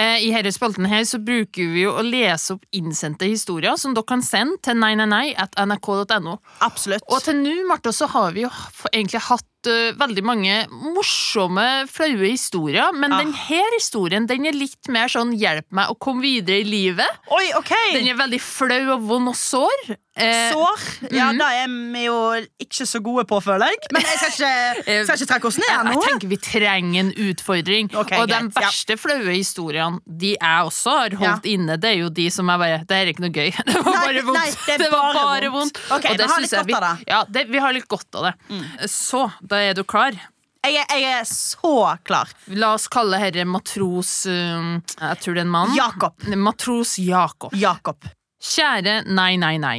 I 0.00 0.30
denne 0.30 0.52
spalten 0.54 0.86
her 0.86 1.02
så 1.04 1.18
bruker 1.18 1.72
vi 1.74 1.82
jo 1.82 1.96
å 1.98 2.04
lese 2.06 2.54
opp 2.54 2.62
innsendte 2.78 3.26
historier 3.26 3.74
som 3.76 3.90
dere 3.96 4.06
kan 4.06 4.22
sende 4.22 4.60
til 4.62 4.78
nei, 4.78 4.92
nei, 4.98 5.08
nei 5.10 5.24
at 5.34 5.58
nrk.no. 5.58 6.36
Absolutt. 6.62 7.02
Og 7.10 7.18
til 7.26 7.40
nå, 7.42 7.56
Martha, 7.66 7.90
så 7.92 8.06
har 8.12 8.30
vi 8.36 8.44
jo 8.44 8.52
egentlig 8.92 9.24
hatt 9.26 9.46
eh, 9.66 9.92
veldig 9.98 10.24
mange 10.24 10.54
morsomme, 10.70 11.66
flaue 11.90 12.30
historier, 12.30 12.92
men 12.94 13.12
Ah. 13.12 13.18
denne 13.18 13.60
historien 13.76 14.26
den 14.26 14.46
er 14.46 14.52
litt 14.52 14.88
mer 14.88 15.08
sånn 15.08 15.32
'hjelp 15.36 15.66
meg 15.72 15.88
å 15.90 15.98
komme 15.98 16.22
videre 16.22 16.60
i 16.60 16.64
livet'. 16.64 17.08
Oi, 17.30 17.50
OK! 17.56 17.72
Den 17.94 18.08
er 18.08 18.14
veldig 18.14 18.40
flau 18.40 18.94
og 18.94 19.00
vond 19.02 19.28
og 19.28 19.34
sår. 19.36 19.96
Eh, 20.20 20.52
Sår. 20.52 21.12
Ja, 21.14 21.30
det 21.32 21.40
er 21.40 21.68
vi 21.70 22.04
jo 22.04 22.16
ikke 22.60 22.84
så 22.84 23.00
gode 23.00 23.24
på, 23.24 23.38
føler 23.40 23.70
jeg. 23.70 23.78
Men 23.94 24.02
jeg 24.02 24.18
skal 24.18 24.30
ikke, 24.34 25.04
skal 25.06 25.16
ikke 25.16 25.28
trekke 25.32 25.46
oss 25.48 25.56
ned 25.56 25.84
nå. 25.86 25.92
jeg 25.94 26.02
tenker 26.10 26.28
vi 26.28 26.36
trenger 26.36 27.00
en 27.00 27.12
utfordring. 27.30 27.90
Okay, 27.94 28.18
og 28.20 28.28
de 28.28 28.40
verste 28.52 28.96
ja. 28.96 29.00
flaue 29.00 29.32
historiene 29.32 30.00
de 30.04 30.34
jeg 30.34 30.66
også 30.66 30.90
har 30.98 31.10
holdt 31.16 31.46
inne, 31.46 31.78
det 31.80 31.88
er 31.94 31.98
jo 32.02 32.08
de 32.10 32.26
som 32.30 32.50
jeg 32.52 32.58
bare 32.58 32.80
Det 32.84 32.96
er 32.98 33.06
ikke 33.14 33.24
noe 33.24 33.32
gøy. 33.32 33.50
Det 33.70 33.80
var 33.80 33.94
Nei, 33.94 34.04
bare 34.04 34.22
vondt. 34.26 34.38
nei, 34.40 34.50
det 34.66 34.78
det, 34.82 34.90
var 34.90 35.14
bare 35.14 35.50
vondt. 35.50 35.78
vondt. 35.78 35.92
Ok, 35.96 36.04
og 36.10 36.18
det 36.18 36.26
vi 36.26 36.32
har 36.34 36.40
litt 36.40 36.50
godt 36.50 36.66
vi, 36.66 36.74
av 36.74 36.80
det. 36.82 36.90
Mm. 36.90 37.04
Ja, 37.08 37.24
det, 37.30 37.46
vi 37.48 37.58
har 37.58 37.72
litt 37.72 37.88
godt 37.88 38.14
av 38.14 38.22
det. 38.28 38.90
Så, 38.90 39.22
da 39.50 39.60
er 39.66 39.74
du 39.74 39.82
klar. 39.84 40.16
Jeg 40.60 40.76
er, 40.76 40.90
jeg 40.92 41.20
er 41.22 41.28
så 41.28 41.96
klar. 42.04 42.30
La 42.52 42.74
oss 42.76 42.84
kalle 42.92 43.16
herre 43.20 43.46
matros 43.48 44.26
um, 44.28 44.74
Jeg 44.92 45.22
tror 45.22 45.36
det 45.38 45.40
er 45.40 45.46
en 45.46 45.54
mann. 45.54 45.72
Jakob. 45.76 46.26
Matros 46.36 46.98
Jakob. 47.00 47.54
Jakob. 47.56 48.04
Kjære 48.40 49.00
nei, 49.08 49.34
nei, 49.40 49.56
nei. 49.60 49.78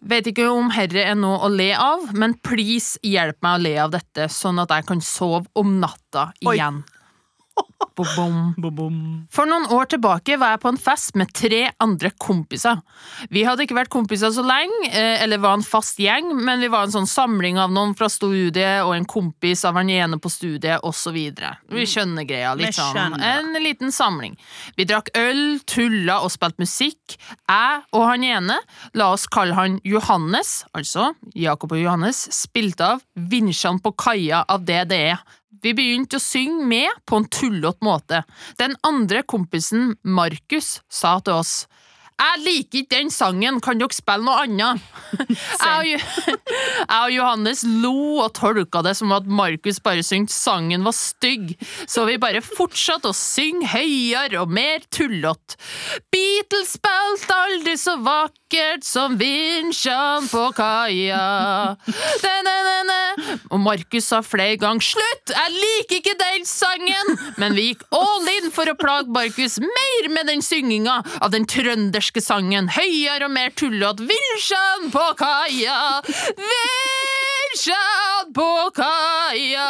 Vet 0.00 0.30
ikke 0.30 0.46
om 0.48 0.70
herre 0.72 1.02
er 1.10 1.18
noe 1.18 1.42
å 1.44 1.50
le 1.52 1.68
av, 1.76 2.06
men 2.16 2.32
please 2.40 2.96
hjelp 3.04 3.36
meg 3.44 3.58
å 3.58 3.62
le 3.66 3.74
av 3.84 3.92
dette, 3.92 4.30
sånn 4.32 4.62
at 4.62 4.72
jeg 4.72 4.86
kan 4.88 5.02
sove 5.04 5.44
om 5.60 5.76
natta 5.82 6.30
igjen. 6.40 6.80
Bo-bom. 7.96 8.54
Bo-bom. 8.56 8.98
For 9.32 9.48
noen 9.48 9.66
år 9.74 9.88
tilbake 9.92 10.36
var 10.40 10.54
jeg 10.54 10.62
på 10.62 10.70
en 10.72 10.80
fest 10.80 11.16
med 11.18 11.32
tre 11.36 11.62
andre 11.82 12.12
kompiser. 12.22 12.80
Vi 13.32 13.42
hadde 13.44 13.66
ikke 13.66 13.76
vært 13.76 13.92
kompiser 13.92 14.32
så 14.34 14.44
lenge, 14.46 14.88
eh, 14.88 15.22
eller 15.24 15.42
var 15.42 15.58
en 15.58 15.66
fast 15.66 16.00
gjeng, 16.00 16.30
men 16.38 16.62
vi 16.62 16.70
var 16.72 16.86
en 16.86 16.94
sånn 16.94 17.08
samling 17.10 17.58
av 17.60 17.72
noen 17.74 17.96
fra 17.98 18.08
studiet 18.12 18.84
og 18.86 18.94
en 18.96 19.08
kompis 19.08 19.64
av 19.68 19.76
han 19.80 19.90
ene 19.92 20.20
på 20.22 20.32
studiet, 20.32 20.80
osv. 20.86 21.18
Vi 21.70 21.88
skjønner 21.88 22.28
greia. 22.28 22.54
Litt 22.58 22.78
sånn. 22.78 23.18
En 23.20 23.52
liten 23.62 23.92
samling. 23.94 24.36
Vi 24.78 24.86
drakk 24.88 25.10
øl, 25.18 25.60
tulla 25.68 26.20
og 26.24 26.32
spilte 26.32 26.62
musikk. 26.62 27.18
Jeg 27.50 27.82
og 27.96 28.06
han 28.06 28.24
ene, 28.24 28.60
la 28.94 29.10
oss 29.14 29.26
kalle 29.30 29.56
han 29.58 29.80
Johannes, 29.84 30.60
altså 30.76 31.10
Jakob 31.36 31.74
og 31.74 31.82
Johannes, 31.82 32.22
spilte 32.34 32.94
av 32.94 33.04
Vinsjene 33.30 33.82
på 33.82 33.92
kaia 33.98 34.44
av 34.48 34.64
DDE. 34.64 35.18
Vi 35.50 35.72
begynte 35.74 36.20
å 36.20 36.22
synge 36.22 36.66
med 36.70 37.02
på 37.10 37.18
en 37.18 37.26
tullete 37.26 37.82
måte. 37.84 38.22
Den 38.60 38.76
andre 38.86 39.24
kompisen, 39.26 39.96
Markus, 40.06 40.78
sa 40.86 41.18
til 41.24 41.40
oss 41.42 41.54
jeg 42.20 42.42
liker 42.44 42.82
ikke 42.82 42.96
den 42.96 43.10
sangen, 43.12 43.60
kan 43.64 43.80
dere 43.80 43.96
spille 43.96 44.26
noe 44.26 44.44
annet? 44.44 44.82
jeg, 45.90 46.00
og, 46.86 47.08
Johannes 47.14 47.62
lo 47.64 48.20
og 48.24 48.32
tolka 48.36 48.82
det 48.86 48.94
som 48.98 49.12
at 49.16 49.26
Markus 49.26 49.80
bare 49.82 50.04
syntes 50.06 50.36
sangen 50.36 50.84
var 50.86 50.96
stygg, 50.96 51.54
så 51.88 52.04
vi 52.08 52.18
bare 52.20 52.42
fortsatte 52.44 53.10
å 53.10 53.16
synge 53.16 53.70
høyere 53.72 54.42
og 54.42 54.52
mer 54.52 54.84
tullete. 54.92 55.58
Beatles 56.12 56.76
spilte 56.76 57.36
aldri 57.46 57.76
så 57.80 57.96
vakkert 58.04 58.86
som 58.86 59.16
vinsjene 59.20 60.28
på 60.30 60.44
kaia. 60.56 61.76
Og 63.50 63.58
Markus 63.62 64.10
sa 64.10 64.20
flere 64.22 64.56
ganger 64.60 64.84
'slutt, 64.84 65.32
jeg 65.34 65.50
liker 65.56 65.96
ikke 66.00 66.16
den 66.18 66.46
sangen', 66.46 67.12
men 67.38 67.54
vi 67.54 67.70
gikk 67.70 67.82
all 67.94 68.28
in 68.36 68.50
for 68.54 68.70
å 68.70 68.76
plage 68.78 69.10
Markus 69.10 69.58
mer 69.62 70.08
med 70.14 70.30
den 70.30 70.42
synginga 70.42 71.00
av 71.20 71.30
den 71.34 71.46
trønderske 71.46 72.09
sangen. 72.18 72.66
Høyere 72.74 73.28
og 73.28 73.30
mer 73.30 73.52
tullete. 73.54 74.02
Vinsjene 74.10 74.90
på 74.90 75.04
kaia, 75.20 75.76
vinsjene 76.40 78.32
på 78.34 78.48
kaia. 78.74 79.68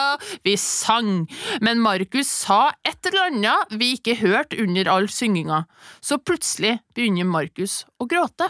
Vi 0.49 0.55
sang, 0.57 1.27
men 1.61 1.83
Markus 1.85 2.31
sa 2.33 2.71
et 2.81 3.11
eller 3.11 3.27
annet 3.27 3.75
vi 3.77 3.93
ikke 3.99 4.17
hørte 4.23 4.57
under 4.65 4.89
all 4.89 5.11
synginga. 5.13 5.67
Så 6.01 6.17
plutselig 6.17 6.79
begynner 6.97 7.29
Markus 7.29 7.83
å 8.01 8.09
gråte. 8.09 8.49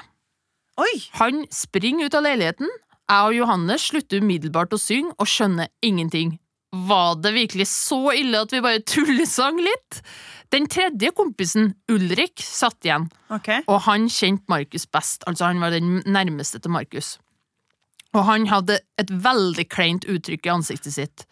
Oi! 0.78 0.94
Han 1.18 1.42
springer 1.50 2.06
ut 2.06 2.14
av 2.14 2.22
leiligheten. 2.28 2.70
Jeg 3.10 3.26
og 3.26 3.34
Johannes 3.34 3.88
slutter 3.90 4.22
umiddelbart 4.22 4.70
å 4.70 4.78
synge 4.78 5.16
og 5.18 5.26
skjønner 5.26 5.66
ingenting. 5.82 6.38
Var 6.70 7.16
det 7.22 7.32
virkelig 7.34 7.66
så 7.66 8.12
ille 8.14 8.44
at 8.44 8.52
vi 8.54 8.62
bare 8.62 8.82
tullesang 8.86 9.58
litt? 9.62 10.02
Den 10.54 10.66
tredje 10.70 11.10
kompisen, 11.14 11.72
Ulrik, 11.90 12.42
satt 12.42 12.86
igjen, 12.86 13.06
okay. 13.30 13.62
og 13.70 13.84
han 13.86 14.08
kjente 14.10 14.50
Markus 14.50 14.86
best, 14.90 15.22
altså 15.30 15.46
han 15.46 15.62
var 15.62 15.74
den 15.74 16.00
nærmeste 16.10 16.58
til 16.58 16.74
Markus. 16.74 17.18
Og 18.10 18.24
han 18.26 18.48
hadde 18.50 18.80
et 18.98 19.10
veldig 19.10 19.66
kleint 19.70 20.06
uttrykk 20.10 20.48
i 20.48 20.54
ansiktet 20.56 20.96
sitt. 20.96 21.26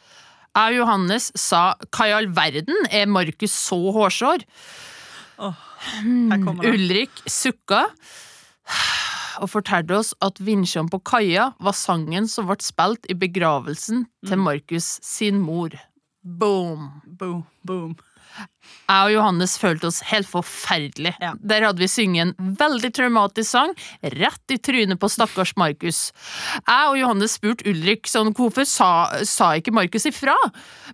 Jeg 0.54 0.75
og 0.75 0.78
Johannes 0.80 1.33
sa 1.38 1.62
hva 1.90 2.07
i 2.07 2.14
all 2.14 2.30
verden 2.35 2.87
er 2.95 3.11
Markus 3.11 3.54
så 3.54 3.78
hårsår? 3.95 4.47
Oh. 5.38 5.59
Ulrik 6.66 7.23
sukka 7.30 7.85
og 9.42 9.50
fortalte 9.52 9.97
oss 9.99 10.14
at 10.25 10.38
Vinsjene 10.45 10.90
på 10.92 11.00
kaia 11.04 11.52
var 11.61 11.76
sangen 11.78 12.28
som 12.30 12.47
ble 12.50 12.57
spilt 12.64 13.07
i 13.11 13.14
begravelsen 13.18 14.07
Mm. 14.25 14.28
til 14.28 14.38
Markus 14.38 14.99
sin 15.02 15.38
mor. 15.40 15.71
Boom! 16.25 16.90
Boom, 17.07 17.45
boom. 17.64 17.97
Jeg 18.88 19.04
og 19.07 19.11
Johannes 19.12 19.54
følte 19.59 19.88
oss 19.88 20.00
helt 20.11 20.28
forferdelig. 20.28 21.14
Ja. 21.23 21.33
Der 21.40 21.64
hadde 21.64 21.80
vi 21.80 21.88
synget 21.88 22.28
en 22.38 22.54
veldig 22.61 22.90
traumatisk 22.95 23.50
sang 23.50 23.73
rett 24.02 24.52
i 24.54 24.59
trynet 24.62 25.00
på 25.00 25.09
stakkars 25.11 25.54
Markus. 25.59 26.12
Jeg 26.61 26.90
og 26.90 26.99
Johannes 27.00 27.35
spurte 27.38 27.66
Ulrik 27.66 28.07
sånn, 28.07 28.30
hvorfor 28.37 28.66
sa, 28.68 28.90
sa 29.26 29.54
ikke 29.59 29.73
Markus 29.75 30.07
ifra? 30.07 30.37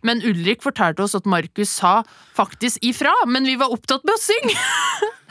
Men 0.07 0.23
Ulrik 0.25 0.63
fortalte 0.65 1.03
oss 1.05 1.15
at 1.19 1.27
Markus 1.27 1.75
sa 1.83 2.03
faktisk 2.39 2.79
ifra, 2.87 3.13
men 3.27 3.45
vi 3.45 3.57
var 3.61 3.75
opptatt 3.75 4.05
med 4.07 4.15
å 4.15 4.23
synge. 4.23 4.57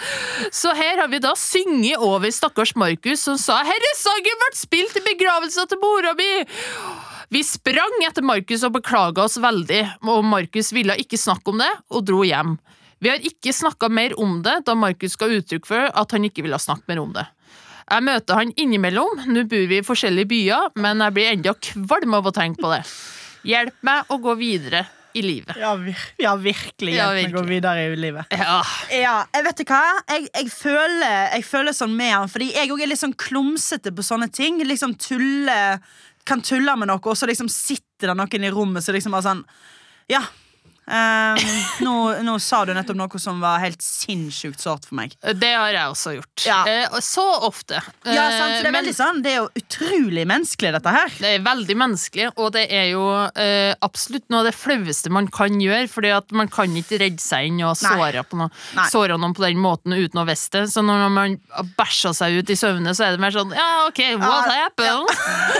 Så 0.51 0.73
her 0.75 1.01
har 1.01 1.09
vi 1.11 1.21
da 1.23 1.33
synget 1.39 2.01
over 2.03 2.31
stakkars 2.33 2.75
Markus 2.75 3.23
som 3.25 3.37
sa 3.37 3.61
'Herre 3.63 3.91
sangen 3.97 4.39
ble 4.41 4.51
spilt 4.57 4.97
i 4.97 5.05
begravelsen 5.07 5.67
til 5.67 5.81
mora 5.81 6.13
mi'. 6.13 6.47
Vi 7.29 7.41
sprang 7.43 8.03
etter 8.05 8.21
Markus 8.21 8.63
og 8.63 8.75
beklaga 8.75 9.23
oss 9.23 9.39
veldig, 9.41 9.83
og 10.05 10.25
Markus 10.25 10.71
ville 10.73 10.93
ikke 11.01 11.17
snakke 11.17 11.49
om 11.49 11.57
det, 11.57 11.71
og 11.89 12.05
dro 12.05 12.21
hjem. 12.21 12.59
Vi 13.01 13.09
har 13.09 13.17
ikke 13.25 13.51
snakka 13.51 13.89
mer 13.89 14.13
om 14.21 14.41
det, 14.45 14.65
da 14.67 14.75
Markus 14.75 15.15
ga 15.19 15.27
uttrykk 15.27 15.65
for 15.65 15.89
at 15.89 16.11
han 16.11 16.23
ikke 16.23 16.45
ville 16.45 16.59
snakke 16.61 16.85
mer 16.87 17.01
om 17.01 17.11
det. 17.15 17.25
Jeg 17.89 18.05
møter 18.05 18.39
han 18.39 18.53
innimellom, 18.55 19.25
nå 19.27 19.43
bor 19.49 19.65
vi 19.67 19.81
i 19.81 19.85
forskjellige 19.85 20.29
byer, 20.29 20.69
men 20.79 21.01
jeg 21.03 21.15
blir 21.15 21.31
enda 21.31 21.53
kvalm 21.67 22.13
av 22.13 22.29
å 22.29 22.35
tenke 22.35 22.61
på 22.61 22.71
det. 22.71 22.83
Hjelp 23.43 23.75
meg 23.83 24.13
å 24.13 24.19
gå 24.23 24.37
videre 24.39 24.85
i 25.13 25.21
livet. 25.25 25.57
Ja, 25.59 25.73
vir 25.79 25.97
ja 26.21 26.33
virkelig. 26.39 26.95
Ja, 26.95 27.09
virkelig. 27.13 27.33
gå 27.35 27.43
videre 27.49 27.85
i 27.87 27.95
livet. 27.99 28.25
Ja, 28.33 28.61
Ja, 28.91 29.15
jeg 29.33 29.45
vet 29.47 29.61
du 29.61 29.63
hva? 29.69 29.81
Jeg, 30.09 30.27
jeg, 30.33 30.51
føler, 30.53 31.17
jeg 31.35 31.45
føler 31.47 31.75
sånn 31.77 31.95
med 31.97 32.13
han, 32.15 32.31
fordi 32.31 32.51
jeg 32.53 32.71
òg 32.73 32.81
er 32.83 32.91
litt 32.93 33.01
sånn 33.01 33.15
klumsete 33.17 33.93
på 33.95 34.05
sånne 34.05 34.29
ting. 34.33 34.61
Liksom 34.65 34.95
tulle, 35.01 35.59
kan 36.25 36.41
tulle 36.45 36.75
med 36.79 36.89
noe, 36.91 37.01
og 37.03 37.17
så 37.19 37.29
liksom 37.29 37.49
sitter 37.51 38.11
det 38.11 38.17
noen 38.19 38.47
i 38.47 38.53
rommet 38.53 38.85
så 38.85 38.95
liksom 38.95 39.15
bare 39.15 39.29
sånn 39.29 39.45
Ja. 40.11 40.23
Ehm, 40.87 41.37
nå, 41.85 41.93
nå 42.25 42.35
sa 42.41 42.63
du 42.65 42.73
nettopp 42.75 42.97
noe 42.99 43.19
som 43.21 43.39
var 43.43 43.59
helt 43.63 43.81
sinnssykt 43.83 44.59
sårt 44.63 44.85
for 44.89 44.95
meg. 44.99 45.13
det 45.23 45.53
har 45.55 45.71
jeg 45.73 45.91
også 45.93 46.13
gjort. 46.17 46.45
Ja. 46.47 46.59
Eh, 46.67 46.99
Så 47.03 47.23
ofte. 47.47 47.79
Ja, 48.05 48.25
sant? 48.31 48.57
Eh, 48.57 48.61
det, 48.63 48.67
er 48.67 48.71
men- 48.71 48.91
sånn, 48.93 49.21
det 49.23 49.31
er 49.33 49.37
jo 49.43 49.49
utrolig 49.59 50.25
menneskelig, 50.29 50.73
dette 50.77 50.93
her. 50.95 51.09
Det 51.19 51.31
er 51.37 51.45
veldig 51.45 51.77
menneskelig, 51.77 52.31
og 52.37 52.51
det 52.55 52.65
er 52.71 52.89
jo 52.93 53.03
eh, 53.35 53.73
absolutt 53.81 54.25
noe 54.29 54.43
av 54.43 54.49
det 54.51 54.55
flaueste 54.57 55.09
man 55.13 55.27
kan 55.27 55.59
gjøre, 55.61 55.87
fordi 55.91 56.11
at 56.15 56.31
man 56.31 56.47
kan 56.51 56.69
ikke 56.75 56.99
redde 57.01 57.21
seg 57.23 57.47
inn 57.51 57.61
og 57.63 57.75
såre, 57.79 58.23
på 58.27 58.37
noe, 58.39 58.49
såre 58.91 59.17
noen 59.17 59.33
på 59.37 59.45
den 59.45 59.61
måten 59.63 59.93
uten 59.95 60.19
å 60.21 60.27
visste 60.27 60.63
det. 60.63 60.71
Så 60.73 60.83
når 60.85 61.09
man 61.13 61.37
bæsjer 61.77 62.13
seg 62.17 62.39
ut 62.41 62.49
i 62.53 62.57
søvne, 62.59 62.93
så 62.95 63.07
er 63.07 63.15
det 63.15 63.21
mer 63.23 63.31
sånn 63.35 63.53
Ja, 63.55 63.87
OK, 63.87 63.99
what 64.21 64.47
Ja, 64.49 64.63
happened? 64.65 64.89
Jo 64.89 65.05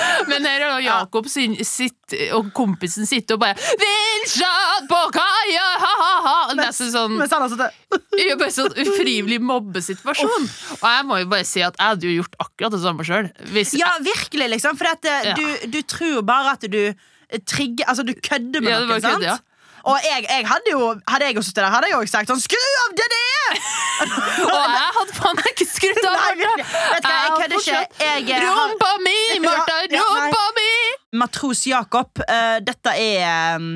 Jakob 1.02 1.28
sin, 1.32 1.56
sitt, 1.66 2.16
og 2.38 2.52
kompisen 2.56 3.08
sitter 3.10 3.38
og 3.38 3.44
bare 3.44 3.56
Vinsjad 3.84 4.88
på 4.90 5.00
kaia, 5.16 5.66
ha-ha-ha! 5.84 6.36
Nesten 6.60 6.92
sånn 6.94 7.16
Mens 7.20 7.34
han 7.34 7.46
har 7.46 7.54
sittet 7.54 7.80
det 8.14 8.26
er 8.32 8.38
bare 8.40 8.54
sånn 8.54 8.74
ufrivillig 8.82 9.38
mobbesituasjon. 9.46 10.46
Og 10.80 10.86
jeg 10.90 11.06
må 11.10 11.18
jo 11.22 11.28
bare 11.30 11.46
si 11.46 11.62
at 11.66 11.76
jeg 11.78 11.92
hadde 11.92 12.08
jo 12.08 12.14
gjort 12.22 12.36
akkurat 12.42 12.74
det 12.74 12.82
samme 12.82 13.06
sjøl. 13.06 13.30
Ja, 13.78 13.92
virkelig, 14.06 14.48
liksom. 14.56 14.78
For 14.80 14.90
at, 14.90 15.06
eh, 15.06 15.30
Ja. 15.30 15.34
du, 15.38 15.68
du 15.74 15.82
tror 15.86 16.22
bare 16.26 16.54
at 16.58 16.66
du 16.70 16.94
trigger 17.50 17.86
Altså, 17.90 18.04
du 18.06 18.14
kødder 18.14 18.62
med 18.62 18.72
Ja, 18.74 18.80
noe, 18.86 19.00
sant? 19.02 19.18
Kødde, 19.22 19.30
ja. 19.34 19.38
Og 19.84 19.98
jeg, 20.06 20.26
jeg 20.30 20.46
hadde 20.48 20.72
jo 20.72 20.82
Hadde 21.10 21.26
jeg 21.28 21.44
sittet 21.44 21.60
der, 21.66 21.72
hadde 21.74 21.90
jeg 21.92 21.98
òg 22.00 22.08
sagt 22.12 22.30
sånn 22.32 22.40
Skru 22.44 22.62
av 22.86 22.94
det 23.00 23.08
det 23.14 23.22
er! 23.44 23.58
Og 24.54 24.62
jeg 24.64 24.92
hadde 24.98 25.18
faen 25.18 25.42
ikke 25.52 25.68
skrudd 25.68 26.06
av! 26.08 26.14
Nei, 26.16 26.36
virkelig. 26.40 26.68
Vet 26.94 27.04
du 27.04 27.12
jeg 27.14 27.34
kødder 27.42 27.58
ikke. 27.60 27.82
Jeg, 28.06 28.30
eh, 28.38 28.46
Rumpa 28.48 28.92
mi, 29.04 29.18
Martha, 29.44 29.80
Ja, 29.84 29.98
ja, 29.98 30.06
rumpa 30.08 30.46
mi! 30.60 30.63
Matros 31.14 31.68
Jakob, 31.70 32.20
uh, 32.26 32.60
dette 32.66 32.94
er 32.98 33.58
um, 33.58 33.74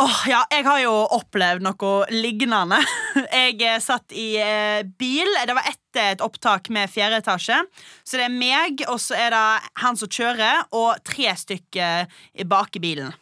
Åh, 0.00 0.20
ja, 0.30 0.38
jeg 0.48 0.64
har 0.64 0.78
jo 0.80 0.92
opplevd 1.12 1.64
noe 1.66 1.90
lignende. 2.14 2.78
Jeg 3.42 3.58
eh, 3.60 3.80
satt 3.84 4.14
i 4.16 4.30
uh, 4.40 4.80
bil. 4.96 5.28
Det 5.44 5.56
var 5.58 5.66
etter 5.68 6.14
et 6.14 6.22
opptak 6.24 6.70
med 6.72 6.88
fjerde 6.88 7.18
etasje. 7.20 7.58
Så 8.06 8.16
det 8.16 8.30
er 8.30 8.32
meg, 8.32 8.80
og 8.88 8.96
så 9.02 9.18
er 9.18 9.34
det 9.34 9.72
han 9.82 9.98
som 10.00 10.08
kjører, 10.08 10.62
og 10.72 11.02
tre 11.04 11.34
stykker 11.36 12.08
bak 12.48 12.80
i 12.80 12.84
bilen. 12.86 13.12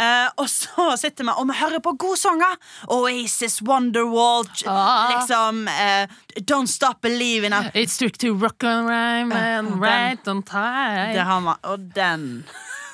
Eh, 0.00 0.28
og 0.36 0.48
så 0.48 0.96
sitter 0.96 1.24
vi 1.24 1.30
og 1.36 1.48
vi 1.50 1.56
hører 1.60 1.80
på 1.84 1.92
godsanger. 2.00 2.56
Oasis, 2.88 3.60
Wonderwall, 3.62 4.46
Ah. 4.66 5.10
liksom 5.14 5.66
uh, 5.68 6.06
Don't 6.50 6.66
Stop 6.70 7.00
Believing. 7.02 7.52
It's 7.74 7.92
strict 7.92 8.20
to 8.20 8.34
rock 8.34 8.62
and 8.64 8.88
rhyme 8.88 9.32
and 9.32 9.68
uh, 9.68 9.80
right 9.80 10.28
on 10.28 10.42
time. 10.42 11.12
Det 11.14 11.24
har 11.24 11.40
man, 11.40 11.56
og 11.62 11.78
den 11.94 12.44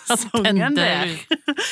sangen 0.09 0.77
der. 0.77 1.07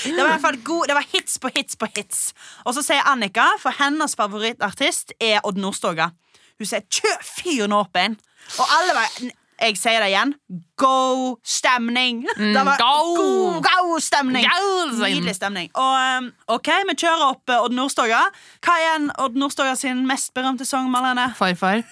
Det 0.04 0.16
var 0.16 0.26
i 0.26 0.30
hvert 0.30 0.40
fall 0.44 0.60
god, 0.64 0.86
det 0.86 0.94
var 0.94 1.06
hits 1.12 1.38
på 1.38 1.48
hits 1.56 1.76
på 1.76 1.86
hits. 1.96 2.32
Og 2.64 2.74
så 2.76 2.82
sier 2.84 3.02
Annika, 3.08 3.46
for 3.62 3.72
hennes 3.78 4.14
favorittartist 4.16 5.12
er 5.20 5.40
Odd 5.44 5.56
Nordstoga. 5.58 6.10
Hun 6.58 6.66
sier 6.68 6.80
'kjør 6.88 7.18
fyren 7.24 7.72
åpen'. 7.72 8.16
Og 8.60 8.66
alle 8.78 8.92
bare 8.94 9.30
Jeg 9.60 9.78
sier 9.80 10.02
det 10.04 10.10
igjen. 10.12 10.34
Go 10.76 11.36
stemning! 11.44 12.24
Det 12.54 12.64
var 12.66 12.76
Mm, 12.76 12.82
go! 12.82 13.60
go, 13.64 13.98
stemning. 14.04 14.44
Nydelig 15.00 15.36
stemning. 15.38 15.70
Og 15.74 15.94
um, 16.18 16.28
OK, 16.58 16.68
vi 16.90 16.96
kjører 17.00 17.24
opp 17.30 17.48
eh, 17.52 17.62
Odd 17.64 17.72
Nordstoga. 17.76 18.20
Hva 18.64 18.76
er 18.82 18.98
en 18.98 19.08
Odd 19.22 19.38
Nordstoga 19.40 19.72
sin 19.80 20.04
mest 20.08 20.34
berømte 20.36 20.68
sang, 20.68 20.90
Marlene? 20.92 21.30
Farfar. 21.38 21.82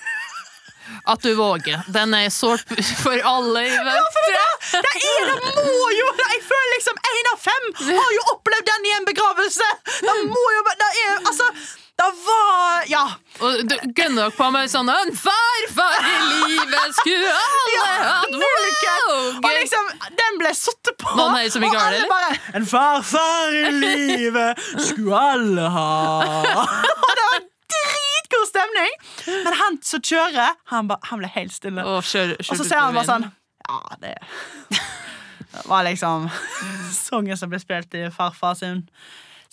At 1.09 1.23
du 1.25 1.31
våger. 1.39 1.81
Den 1.89 2.13
er 2.15 2.29
sårt 2.29 2.69
for 3.05 3.17
alle 3.25 3.63
i 3.65 3.71
det, 3.73 3.95
Det 4.75 4.93
er 5.01 5.31
det 5.31 5.55
må 5.57 5.87
jo 5.97 6.11
Jeg 6.21 6.43
føler 6.45 6.69
liksom 6.75 6.99
én 7.09 7.31
av 7.33 7.41
fem 7.41 7.71
har 7.89 8.11
jo 8.19 8.27
opplevd 8.35 8.69
den 8.69 8.91
i 8.91 8.93
en 8.99 9.09
begravelse! 9.09 9.71
Det 10.05 10.17
må 10.29 10.45
jo 10.59 10.67
Det 10.83 10.91
er 11.07 11.17
altså 11.25 11.49
Det 11.99 12.11
var 12.27 12.85
Ja. 12.91 13.05
Og 13.41 13.61
du 13.71 13.75
gønner 13.95 14.25
dere 14.25 14.33
på 14.35 14.49
meg 14.55 14.67
sånn 14.73 14.91
En 14.91 15.13
farfar 15.17 15.95
i 16.03 16.17
livet 16.31 16.97
skulle 16.99 17.31
alle 17.31 17.85
hatt 17.85 18.35
Wow! 18.35 19.39
Og 19.39 19.49
liksom, 19.61 19.91
den 20.19 20.39
ble 20.41 20.51
satt 20.59 20.91
på, 21.01 21.15
Noen 21.19 21.37
her 21.39 21.49
som 21.55 21.63
og 21.63 21.69
ikke 21.71 21.81
har 21.81 21.87
alle 21.87 22.01
det, 22.01 22.05
eller? 22.05 22.15
bare 22.15 22.59
En 22.61 22.67
farfar 22.69 23.55
i 23.61 23.71
livet 23.79 24.65
skulle 24.89 25.21
alle 25.35 25.69
ha. 25.77 25.87
Og 26.65 27.15
det 27.21 27.27
var 27.31 27.47
dritgod 27.77 28.47
stemning! 28.51 28.99
Men 29.47 29.59
han 29.63 29.79
som 29.87 30.03
kjører, 30.05 30.59
han, 30.75 30.91
ba, 30.91 30.99
han 31.11 31.23
ble 31.23 31.31
helt 31.37 31.55
stille. 31.55 31.85
Og 31.87 32.03
kjør, 32.07 32.35
Og 32.43 32.51
så 32.59 32.65
ser 32.67 32.83
han 32.83 32.97
bare 32.97 33.09
sånn 33.09 33.29
Ja, 33.69 33.81
det 34.03 34.17
Det 35.55 35.67
var 35.71 35.87
liksom 35.87 36.27
sangen 37.07 37.39
som 37.39 37.53
ble 37.53 37.61
spilt 37.63 37.95
i 37.95 38.09
farfar 38.15 38.59
sin, 38.59 38.83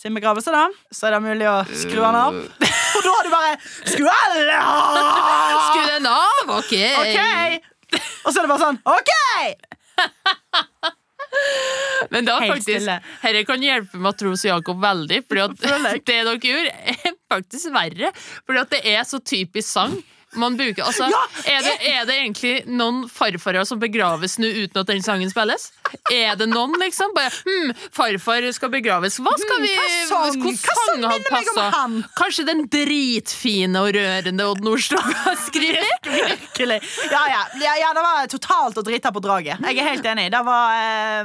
sin 0.02 0.14
begravelse, 0.16 0.50
da. 0.50 0.66
Så 0.90 1.06
er 1.06 1.14
det 1.14 1.20
mulig 1.22 1.46
å 1.46 1.58
skru 1.78 2.00
han 2.02 2.16
av. 2.18 2.38
Og 2.96 3.04
da 3.04 3.12
har 3.14 3.26
du 3.26 3.30
bare 3.32 3.52
Skru 3.86 4.02
den 4.04 4.48
av! 4.56 4.96
Skru 5.68 5.84
den 5.86 6.08
av! 6.10 6.50
Ok. 6.58 6.74
OK! 7.02 7.20
Og 8.24 8.32
så 8.32 8.40
er 8.40 8.42
det 8.42 8.50
bare 8.50 8.64
sånn 8.64 8.80
OK! 8.88 9.12
Men 12.12 12.26
da 12.26 12.34
faktisk 12.42 12.88
dette 12.88 13.44
kan 13.48 13.62
hjelpe 13.64 14.00
Matros 14.02 14.42
Jakob 14.44 14.82
veldig, 14.82 15.22
Fordi 15.28 15.44
at 15.46 15.54
det 16.10 16.18
dere 16.26 16.34
gjør, 16.36 16.68
er 16.68 17.14
faktisk 17.32 17.70
verre. 17.74 18.10
Fordi 18.42 18.62
at 18.64 18.74
det 18.74 18.82
er 18.96 19.06
så 19.08 19.22
typisk 19.22 19.68
sang. 19.70 19.96
Man 20.38 20.56
bruker, 20.56 20.82
altså, 20.86 21.08
Ja, 21.12 21.20
er, 21.44 21.62
det, 21.66 21.72
er 21.92 22.06
det 22.08 22.14
egentlig 22.16 22.52
noen 22.70 23.02
farfarer 23.12 23.66
som 23.68 23.80
begraves 23.82 24.38
nå 24.40 24.48
uten 24.62 24.80
at 24.80 24.88
den 24.88 25.02
sangen 25.04 25.30
spilles? 25.32 25.68
Er 26.12 26.36
det 26.40 26.46
noen, 26.48 26.72
liksom? 26.80 27.12
Bare, 27.16 27.28
hm, 27.44 27.72
farfar 27.92 28.46
skal 28.56 28.70
begraves. 28.72 29.18
Hva 29.20 29.34
skal 29.38 29.58
Hmm, 29.58 29.66
vi 29.66 29.72
hva 29.76 29.88
sang? 30.08 30.40
Hva 30.40 30.72
sang 30.86 31.04
hadde 31.12 31.66
han? 31.76 31.98
Kanskje 32.16 32.46
den 32.48 32.64
dritfine 32.72 33.80
og 33.82 33.92
rørende 33.96 34.46
Odd 34.48 34.62
Nordstoga 34.64 35.12
har 35.26 35.36
skrevet? 35.44 36.08
Virkelig. 36.32 36.78
Ja, 37.10 37.22
ja. 37.32 37.42
ja, 37.60 37.74
ja, 37.82 37.92
det 37.96 38.04
var 38.04 38.30
totalt 38.32 38.78
å 38.80 38.84
drite 38.86 39.12
på 39.12 39.22
draget. 39.24 39.60
Jeg 39.68 39.78
er 39.82 39.90
helt 39.92 40.08
enig. 40.14 40.28
Det 40.32 40.42
var 40.46 40.76
eh, 40.78 41.24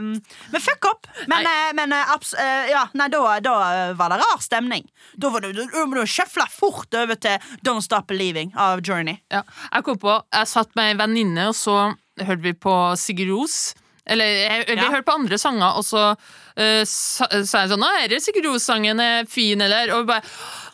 Men 0.51 0.63
fuck 0.63 0.89
opp. 0.91 1.07
Men, 1.27 1.45
Nei. 1.47 1.55
eh, 1.69 1.71
men 1.77 1.95
eh, 1.95 2.13
abs 2.13 2.33
eh, 2.37 2.69
ja, 2.73 2.85
nei, 2.97 3.07
da, 3.13 3.23
da 3.43 3.55
var 3.99 4.13
det 4.13 4.19
rar 4.23 4.43
stemning. 4.43 4.85
Da 5.17 5.31
var 5.33 5.45
du, 5.45 5.51
du, 5.55 5.63
du, 5.71 5.79
du 5.95 6.03
sjøfla 6.07 6.47
fort 6.51 6.93
over 6.97 7.15
til 7.19 7.39
Don't 7.65 7.85
Stop 7.85 8.07
Believing 8.11 8.51
av 8.59 8.81
Journey. 8.97 9.19
Ja, 9.33 9.43
jeg 9.71 9.85
kom 9.87 9.97
på, 10.01 10.17
jeg 10.33 10.49
satt 10.51 10.73
med 10.77 10.95
en 10.95 11.03
venninne, 11.05 11.49
og 11.51 11.57
så 11.57 11.77
hørte 12.17 12.41
vi 12.43 12.53
på 12.57 12.73
Sigurd 12.97 13.29
Ros. 13.35 13.59
Eller 14.07 14.23
jeg, 14.25 14.65
vi 14.69 14.75
Ja. 14.79 14.85
hørte 14.87 15.03
på 15.09 15.15
andre 15.19 15.35
sanger, 15.37 15.75
og 15.75 15.83
så 15.83 16.03
uh, 16.15 16.83
sa, 16.87 17.27
sa 17.43 17.65
jeg 17.65 17.71
sånn 17.73 17.83
Å, 17.83 17.89
er 17.99 18.07
det 18.13 18.21
Sigurd 18.23 18.45
Ros-sangen 18.47 19.01
er 19.03 19.25
fin, 19.27 19.59
eller? 19.61 19.91
Og 19.97 20.05
bare 20.07 20.23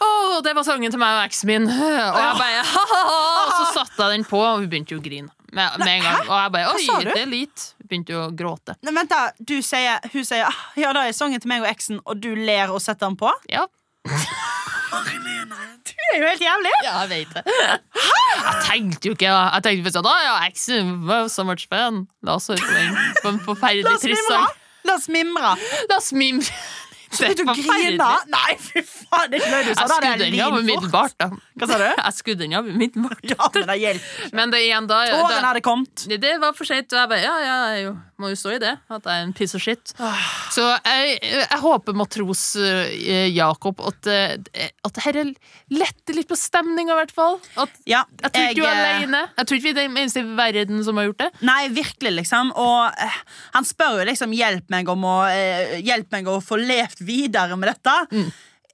Å, 0.06 0.38
det 0.46 0.54
var 0.54 0.64
sangen 0.68 0.94
til 0.94 1.02
meg 1.02 1.16
og 1.18 1.24
eksen 1.26 1.50
min. 1.50 1.66
Og 1.74 2.20
jeg 2.22 2.36
bare 2.38 2.62
«Ha-ha-ha», 2.70 3.16
Og 3.48 3.54
så 3.58 3.66
satte 3.80 3.98
jeg 4.06 4.20
den 4.20 4.28
på, 4.30 4.38
og 4.38 4.62
hun 4.62 4.70
begynte 4.70 4.94
jo 4.94 5.02
å 5.02 5.06
grine. 5.06 5.34
Med, 5.54 5.80
med 5.82 5.90
en 5.96 6.06
gang. 6.06 6.22
Og 6.28 6.34
jeg 6.38 6.54
bare 6.54 6.76
Oi, 6.78 6.86
det 7.10 7.18
er 7.24 7.30
litt. 7.30 7.66
Begynte 7.90 8.16
å 8.22 8.28
gråte. 8.34 8.78
Nei, 8.86 8.94
vent 9.00 9.10
da, 9.12 9.24
du 9.38 9.58
sier, 9.66 9.98
Hun 10.14 10.26
sier 10.26 10.46
ah, 10.48 10.62
ja, 10.78 10.94
det 10.94 11.08
er 11.10 11.18
sangen 11.18 11.42
til 11.42 11.50
meg 11.52 11.66
og 11.66 11.70
eksen, 11.74 12.00
og 12.06 12.22
du 12.22 12.32
ler 12.38 12.70
og 12.74 12.82
setter 12.86 13.10
den 13.10 13.18
på? 13.18 13.34
Ja, 13.54 13.66
Du 16.04 16.16
er 16.18 16.22
jo 16.22 16.28
helt 16.30 16.44
jævlig! 16.44 16.74
ja 16.84 16.94
jeg 17.04 17.10
vet 17.10 17.38
det. 17.38 17.44
Jeg 18.44 18.56
tenkte 18.68 19.08
jo 19.10 19.14
ikke 19.16 19.30
Jeg 19.32 19.64
tenkte 19.66 19.86
først 19.88 19.98
sånn 19.98 20.10
Å 20.10 20.16
ja, 20.24 20.34
eksen 20.50 20.92
var 21.08 21.30
so 21.32 21.46
much 21.48 21.66
fun. 21.72 22.04
La 22.26 22.36
oss 22.40 22.50
høre 22.52 22.62
på 22.62 22.76
den. 22.76 22.98
På 23.22 23.32
en 23.32 23.40
La 23.40 23.46
forferdelig 23.48 23.96
trist 24.04 24.28
sang. 24.30 24.48
La 24.84 24.98
oss 25.00 25.08
mimre. 25.12 25.54
La 25.90 25.98
oss 26.02 26.12
mimre. 26.14 26.50
Så 27.14 27.24
begynte 27.28 27.46
hun 27.46 27.54
å 27.54 27.58
grine. 27.58 28.08
Nei, 28.34 28.54
fy 28.62 28.84
faen, 28.86 29.30
det 29.32 29.40
er 29.40 29.44
ikke 29.44 29.52
løgn. 29.54 29.68
Du 29.68 29.74
sa 29.74 29.84
Jeg 29.84 29.92
skudde 29.94 30.30
den 30.30 30.40
av 30.46 30.58
umiddelbart, 30.60 31.16
da. 31.22 31.28
Hva 31.60 31.70
sa 31.70 31.78
du? 31.82 31.86
Jeg 32.08 32.18
skudde 32.20 32.42
den 32.46 32.56
av 32.58 32.70
umiddelbart. 32.70 33.24
Ja, 33.34 33.50
men 33.56 33.68
det 33.70 33.78
hjelper. 33.82 34.32
Men 34.40 34.54
det 34.56 34.64
igjen 34.66 34.90
da, 34.90 35.02
Tårene 35.14 35.50
hadde 35.52 35.64
kommet. 35.66 36.08
Det 36.24 36.34
var 36.42 36.56
for 36.58 36.70
seint. 36.70 36.90
og 36.94 37.00
Jeg 37.04 37.12
bare, 37.14 37.24
ja, 37.24 37.36
ja, 37.44 37.58
jeg 37.78 37.94
må 38.24 38.32
jo 38.34 38.38
stå 38.40 38.56
i 38.56 38.60
det. 38.64 38.74
At 38.94 39.06
jeg 39.10 39.22
er 39.22 39.28
en 39.28 39.34
piece 39.36 39.58
of 39.58 39.64
shit. 39.64 39.94
Så 40.54 40.66
jeg, 40.86 41.18
jeg 41.24 41.60
håper 41.64 41.96
matros 41.98 42.44
eh, 42.62 43.28
Jakob 43.34 43.82
at, 43.90 44.10
eh, 44.10 44.36
at 44.86 45.00
dette 45.00 45.26
letter 45.74 46.18
litt 46.18 46.30
på 46.30 46.38
stemninga, 46.40 46.94
i 46.96 47.00
hvert 47.04 47.14
fall. 47.16 47.40
At, 47.60 47.74
Ja, 47.90 48.04
jeg 48.22 48.32
tror 48.34 48.48
ikke 48.50 48.60
du 48.62 48.66
er 48.68 48.72
aleine. 48.74 49.04
alene. 49.04 49.22
Jeg 49.38 49.50
tror 49.50 49.60
ikke 49.60 49.68
vi 49.68 49.74
er 49.74 49.80
den 49.82 49.98
eneste 50.04 50.24
i 50.24 50.36
verden 50.38 50.84
som 50.86 51.00
har 51.02 51.10
gjort 51.10 51.22
det. 51.26 51.30
Nei, 51.46 51.62
virkelig, 51.74 52.14
liksom. 52.22 52.54
Og 52.60 52.98
uh, 53.04 53.18
han 53.58 53.68
spør 53.68 54.02
jo 54.02 54.08
liksom 54.10 54.34
hjelp 54.38 54.70
meg 54.74 54.90
om 54.94 55.06
å 55.10 55.16
uh, 55.28 55.76
Hjelp 55.84 56.14
meg 56.16 56.28
å 56.32 56.38
få 56.44 56.58
levd 56.62 57.03
videre 57.06 57.58
med 57.60 57.72
dette. 57.74 57.96
Mm. 58.12 58.32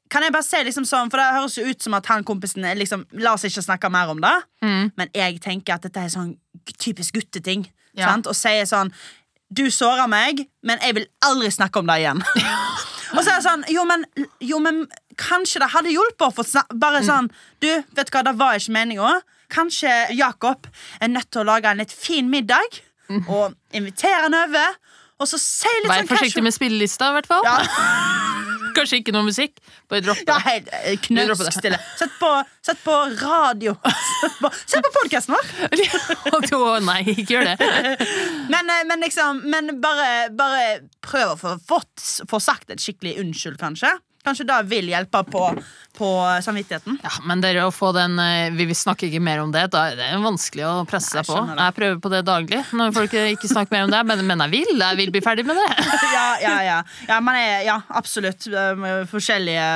Kan 0.09 0.25
jeg 0.25 0.33
bare 0.33 0.45
se 0.45 0.61
liksom 0.65 0.87
sånn, 0.89 1.11
For 1.11 1.21
Det 1.21 1.27
høres 1.37 1.57
jo 1.59 1.67
ut 1.69 1.85
som 1.85 1.95
at 1.97 2.09
han 2.09 2.25
kompisen 2.25 2.65
liksom 2.79 3.05
La 3.21 3.35
oss 3.37 3.45
ikke 3.47 3.65
snakke 3.65 3.91
mer 3.93 4.11
om 4.13 4.21
det. 4.23 4.35
Mm. 4.65 4.91
Men 4.97 5.13
jeg 5.15 5.39
tenker 5.43 5.77
at 5.77 5.85
dette 5.85 6.05
er 6.05 6.13
sånn 6.13 6.33
typisk 6.77 7.19
gutteting. 7.19 7.67
Ja. 7.93 8.11
Sant? 8.11 8.29
Og 8.29 8.37
sier 8.37 8.65
sånn 8.69 8.93
Du 9.49 9.65
såra 9.73 10.07
meg, 10.09 10.45
men 10.61 10.81
jeg 10.85 10.97
vil 10.97 11.07
aldri 11.25 11.51
snakke 11.53 11.81
om 11.81 11.89
det 11.89 11.99
igjen. 12.03 12.23
og 13.15 13.21
så 13.21 13.29
er 13.31 13.35
det 13.35 13.45
sånn 13.45 13.67
Jo, 13.73 13.85
men, 13.89 14.05
jo, 14.41 14.61
men 14.63 14.83
kanskje 15.19 15.61
det 15.63 15.71
hadde 15.75 15.93
hjulpet 15.93 16.27
å 16.29 16.33
få 16.33 16.45
Bare 16.73 17.03
sånn 17.05 17.31
Du, 17.61 17.69
vet 17.69 18.09
du 18.09 18.13
hva, 18.15 18.25
det 18.25 18.37
var 18.39 18.57
ikke 18.57 18.77
meninga. 18.77 19.15
Kanskje 19.49 19.93
Jakob 20.17 20.69
er 21.01 21.09
nødt 21.09 21.29
til 21.33 21.41
å 21.41 21.49
lage 21.49 21.69
en 21.69 21.81
litt 21.81 21.93
fin 21.93 22.29
middag 22.29 22.81
og 23.09 23.55
invitere 23.73 24.27
han 24.27 24.35
over. 24.37 24.75
Og 25.19 25.27
så 25.27 25.39
si 25.41 25.71
litt 25.81 25.91
Vær 25.91 26.03
sånn 26.03 26.11
forsiktig 26.13 26.43
med 26.45 26.55
spillelista, 26.55 27.11
i 27.11 27.17
hvert 27.17 27.27
fall. 27.29 27.43
Ja, 27.47 27.59
Kanskje 28.77 28.99
ikke 29.01 29.11
noe 29.11 29.25
musikk. 29.27 29.57
Bare 29.91 30.03
dropp 30.05 30.19
det. 30.21 30.29
Ja, 30.29 30.37
hei, 30.45 30.95
Knøsk 31.03 31.51
stille. 31.55 31.79
Sett 31.99 32.13
på, 32.21 32.29
sett 32.63 32.79
på 32.85 32.95
radio. 33.19 33.73
Sett 34.69 34.85
på, 34.85 34.91
podkasten 34.93 35.35
vår. 35.35 35.49
Å, 36.59 36.77
nei, 36.85 37.01
ikke 37.15 37.33
gjør 37.33 37.49
det. 37.49 37.71
Men, 38.51 38.69
eh, 38.69 38.85
men 38.87 39.03
liksom 39.03 39.41
Men 39.49 39.73
bare, 39.81 40.29
bare 40.35 40.63
prøv 41.05 41.33
å 41.33 41.55
få, 41.57 41.81
få 42.29 42.41
sagt 42.43 42.71
et 42.71 42.83
skikkelig 42.83 43.17
unnskyld, 43.23 43.59
kanskje. 43.61 43.95
Kanskje 44.29 44.45
det 44.49 44.59
vil 44.71 44.89
hjelpe 44.93 45.23
på, 45.33 45.43
på 45.97 46.09
samvittigheten. 46.45 46.99
Ja, 47.03 47.11
men 47.27 47.41
dere 47.43 47.65
å 47.67 47.73
få 47.73 47.89
den 47.97 48.15
eh, 48.21 48.53
Vi 48.55 48.69
snakker 48.77 49.09
ikke 49.09 49.23
mer 49.25 49.41
om 49.43 49.51
det. 49.55 49.65
Da 49.73 49.87
er 49.89 49.97
det 49.99 50.09
vanskelig 50.23 50.67
å 50.69 50.75
presse 50.89 51.17
seg 51.17 51.27
på. 51.27 51.39
det. 51.49 51.57
Jeg 51.59 51.77
prøver 51.81 51.99
på 52.05 52.13
det 52.13 52.21
daglig 52.29 52.61
når 52.77 52.93
folk 52.95 53.17
ikke 53.19 53.49
snakker 53.51 53.75
mer 53.75 53.89
om 53.89 53.93
det. 53.97 54.03
Men, 54.13 54.23
men 54.29 54.45
jeg 54.45 54.53
vil. 54.59 54.73
Jeg 54.85 55.01
vil 55.01 55.11
bli 55.17 55.25
ferdig 55.25 55.47
med 55.49 55.57
det. 55.59 55.67
Ja, 56.19 56.29
ja, 56.41 56.55
ja. 56.65 56.77
ja, 57.07 57.17
man 57.23 57.37
er, 57.37 57.61
ja 57.67 57.75
absolutt 57.95 58.47
eh, 58.49 59.03
forskjellige 59.11 59.67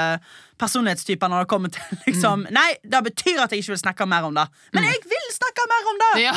personlighetstyper 0.63 1.31
når 1.31 1.43
det 1.43 1.49
kommer 1.51 1.71
til 1.73 1.97
liksom 2.07 2.45
Nei, 2.53 2.67
det 2.83 2.99
betyr 3.07 3.41
at 3.43 3.51
jeg 3.53 3.63
ikke 3.63 3.73
vil 3.73 3.81
snakke 3.81 4.07
mer 4.09 4.27
om 4.27 4.35
det. 4.37 4.45
Men 4.75 4.85
jeg 4.87 5.01
vil 5.09 5.27
snakke 5.35 5.65
mer 5.71 5.89
om 5.91 6.01
det! 6.03 6.11
Ja. 6.23 6.33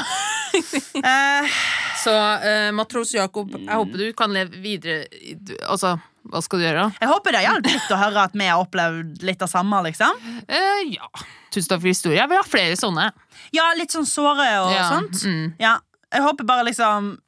uh, 1.05 1.57
Så 2.05 2.12
uh, 2.14 2.70
matros 2.76 3.12
Jakob, 3.16 3.52
jeg 3.57 3.70
håper 3.72 4.02
du 4.02 4.07
kan 4.18 4.33
leve 4.35 4.61
videre. 4.62 5.07
du- 5.37 5.57
Altså, 5.66 5.96
hva 6.31 6.43
skal 6.43 6.59
du 6.61 6.65
gjøre? 6.67 6.87
jeg 7.01 7.09
håper 7.09 7.33
det 7.37 7.43
hjalp 7.47 7.67
litt 7.71 7.91
å 7.91 7.99
høre 8.01 8.23
at 8.25 8.33
vi 8.35 8.47
har 8.47 8.62
opplevd 8.62 9.23
litt 9.23 9.43
av 9.43 9.49
samme. 9.53 9.83
liksom 9.89 10.17
Eh, 10.49 10.95
ja. 10.97 11.09
Tusen 11.51 11.69
takk 11.71 11.81
for 11.81 11.89
historien. 11.89 12.19
Jeg 12.25 12.29
vil 12.29 12.37
ha 12.41 12.45
flere 12.47 12.77
sånne. 12.77 13.11
Ja, 13.53 13.73
litt 13.79 13.91
sånn 13.95 14.07
såre 14.09 14.49
og 14.65 14.73
Ja, 14.75 14.89
sånt. 14.91 15.23
mm. 15.25 15.55
Ja, 15.61 15.79
jeg 16.12 16.23
håper 16.23 16.45
bare 16.47 16.65
liksom 16.65 17.19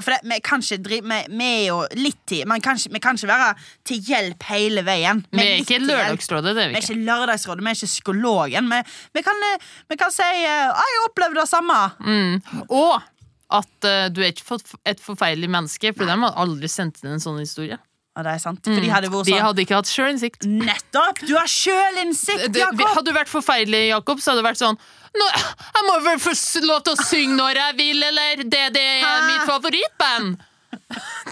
For 0.00 0.12
det, 0.14 0.20
vi 0.30 0.36
kan 0.46 0.60
ikke 0.62 0.76
drive 0.78 1.02
Vi, 1.10 1.36
vi 1.36 1.44
er 1.44 1.66
jo 1.72 1.78
litt 1.98 2.20
tid 2.30 2.46
Men 2.46 2.60
kan 2.62 2.76
ikke- 2.76 2.92
vi 2.92 3.00
kan 3.00 3.16
ikke 3.16 3.26
være 3.26 3.56
til 3.84 3.98
hjelp 4.00 4.42
hele 4.44 4.82
veien. 4.86 5.24
Vi 5.32 5.40
er 5.42 5.58
ikke. 5.64 5.80
Lørdagsrådet, 5.82 6.54
det 6.54 6.62
er 6.62 6.68
Vi 6.68 6.74
vi 6.74 6.78
er 6.78 6.82
ikke. 6.82 6.94
ikke 6.94 7.06
Lørdagsrådet, 7.08 7.64
vi 7.64 7.70
er 7.70 7.74
ikke 7.74 7.90
psykologen. 7.94 8.68
Vi, 8.70 8.82
vi, 9.14 9.22
kan, 9.22 9.34
eh, 9.52 9.58
vi 9.90 9.96
kan 9.96 10.10
si 10.12 10.22
eh, 10.22 10.68
«Ah, 10.70 10.86
'Jeg 10.86 11.10
opplevde 11.10 11.34
det 11.34 11.48
samme'. 11.50 11.92
Mm. 12.00 12.42
Og 12.70 13.02
at 13.50 13.84
uh, 13.84 14.08
du 14.12 14.20
er 14.20 14.30
ikke 14.30 14.60
et 14.86 15.00
forferdelig 15.00 15.48
menneske, 15.48 15.96
for 15.96 16.04
de 16.04 16.10
har 16.12 16.34
aldri 16.36 16.68
sendt 16.68 17.02
inn 17.02 17.12
en 17.12 17.18
sånn 17.18 17.38
historie. 17.40 17.78
Det 18.18 18.32
er 18.34 18.40
sant, 18.42 18.60
for 18.66 18.82
de 18.82 18.90
hadde 18.90 19.10
vært 19.12 19.28
De 19.28 19.34
sånn 19.36 19.44
hadde 19.46 19.62
ikke 19.62 19.76
hatt 19.78 19.90
sjølinnsikt. 19.92 20.46
Nettopp! 20.50 21.20
Du 21.28 21.34
har 21.36 21.46
sjølinnsikt, 21.52 22.56
Jakob! 22.58 22.82
Hadde 22.96 23.12
du 23.12 23.14
vært 23.14 23.30
forferdelig, 23.30 23.82
Jakob, 23.92 24.22
så 24.22 24.32
hadde 24.32 24.42
det 24.42 24.48
vært 24.48 24.62
sånn 24.62 24.78
Nå, 25.18 25.28
Jeg 25.76 25.84
må 25.86 25.94
vel 26.04 26.18
få 26.22 26.34
lov 26.66 26.82
til 26.86 26.96
å 26.96 27.06
synge 27.06 27.38
når 27.38 27.60
jeg 27.62 27.76
vil, 27.78 28.02
eller? 28.10 28.42
Det, 28.44 28.64
det 28.74 28.84
er 28.98 29.06
Hæ? 29.06 29.14
mitt 29.30 29.46
favorittband! 29.48 30.44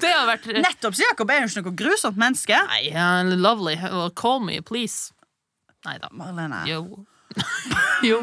Det 0.01 0.13
hadde 0.13 0.29
vært 0.31 0.47
Nettopp, 0.63 0.97
så 0.97 1.05
Jakob 1.11 1.33
er 1.33 1.43
jo 1.43 1.51
ikke 1.51 1.65
noe 1.67 1.77
grusomt 1.83 2.21
menneske. 2.21 2.57
Nei, 2.71 3.35
lovely. 3.37 3.77
Well, 3.83 4.11
call 4.17 4.41
me, 4.45 4.61
please. 4.65 5.13
Nei 5.87 5.99
da. 6.03 6.11
Marlene. 6.13 6.63
Jo. 6.69 6.83
jo. 8.11 8.19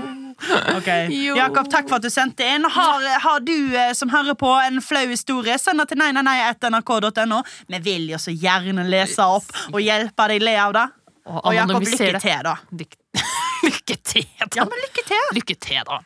Ok. 0.76 0.88
Jo. 1.13 1.36
Jakob, 1.38 1.69
takk 1.71 1.88
for 1.88 1.99
at 2.02 2.04
du 2.04 2.10
sendte 2.12 2.43
inn. 2.56 2.65
Har, 2.76 3.06
har 3.23 3.39
du 3.45 3.54
eh, 3.78 3.93
som 3.95 4.10
hører 4.12 4.36
på 4.39 4.49
en 4.65 4.82
flau 4.84 5.06
historie, 5.12 5.56
send 5.62 5.80
det 5.80 5.88
til 5.93 6.02
nei, 6.02 6.10
nei, 6.15 6.23
nei, 6.26 6.36
etter 6.49 6.73
nrk.no. 6.73 7.39
Vi 7.71 7.80
vil 7.86 8.10
jo 8.12 8.19
så 8.19 8.34
gjerne 8.36 8.84
lese 8.89 9.23
opp 9.23 9.47
og 9.71 9.80
hjelpe 9.84 10.28
deg 10.34 10.43
le 10.43 10.58
av 10.65 10.76
det. 10.76 10.86
Og 11.32 11.39
Og 11.47 11.56
Jakob, 11.56 11.86
lykke 11.88 12.12
det. 12.17 12.21
til, 12.26 12.43
da. 12.43 12.58
Lykke, 12.76 13.23
lykke 13.69 13.99
til, 14.04 14.28
da. 14.41 14.49
Ja, 14.60 14.65
men 14.67 14.82
lykke 14.84 15.06
til. 15.08 15.26
Lykke 15.39 15.56
til, 15.69 15.82
da. 15.88 16.02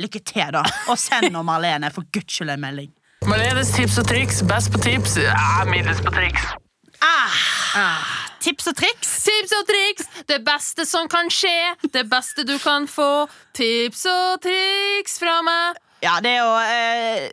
Lykke 0.00 0.20
til, 0.24 0.46
da. 0.56 0.62
Og 0.88 0.96
send 0.98 1.28
nå 1.34 1.42
Marlene 1.44 1.90
for 1.92 2.06
guds 2.14 2.32
skyld 2.38 2.54
en 2.54 2.62
melding. 2.64 2.92
Marlenes 3.28 3.70
tips 3.76 3.98
og 4.00 4.08
triks. 4.08 4.40
Best 4.48 4.72
på 4.72 4.80
tips. 4.84 5.18
Ja, 5.20 5.64
middels 5.68 6.00
på 6.04 6.12
triks. 6.14 6.48
Ah. 7.04 7.36
Ah, 7.76 8.14
tips 8.44 8.68
og 8.70 8.76
triks. 8.76 9.12
Tips 9.24 9.54
og 9.56 9.64
triks, 9.68 10.10
det 10.28 10.40
beste 10.44 10.84
som 10.88 11.08
kan 11.10 11.30
skje, 11.32 11.74
det 11.94 12.04
beste 12.10 12.44
du 12.46 12.56
kan 12.62 12.88
få. 12.90 13.26
Tips 13.56 14.04
og 14.10 14.42
triks 14.44 15.16
fra 15.22 15.38
meg. 15.46 15.80
Ja, 16.04 16.18
det 16.20 16.34
er 16.34 16.42
jo 16.42 16.52
eh, 16.60 17.30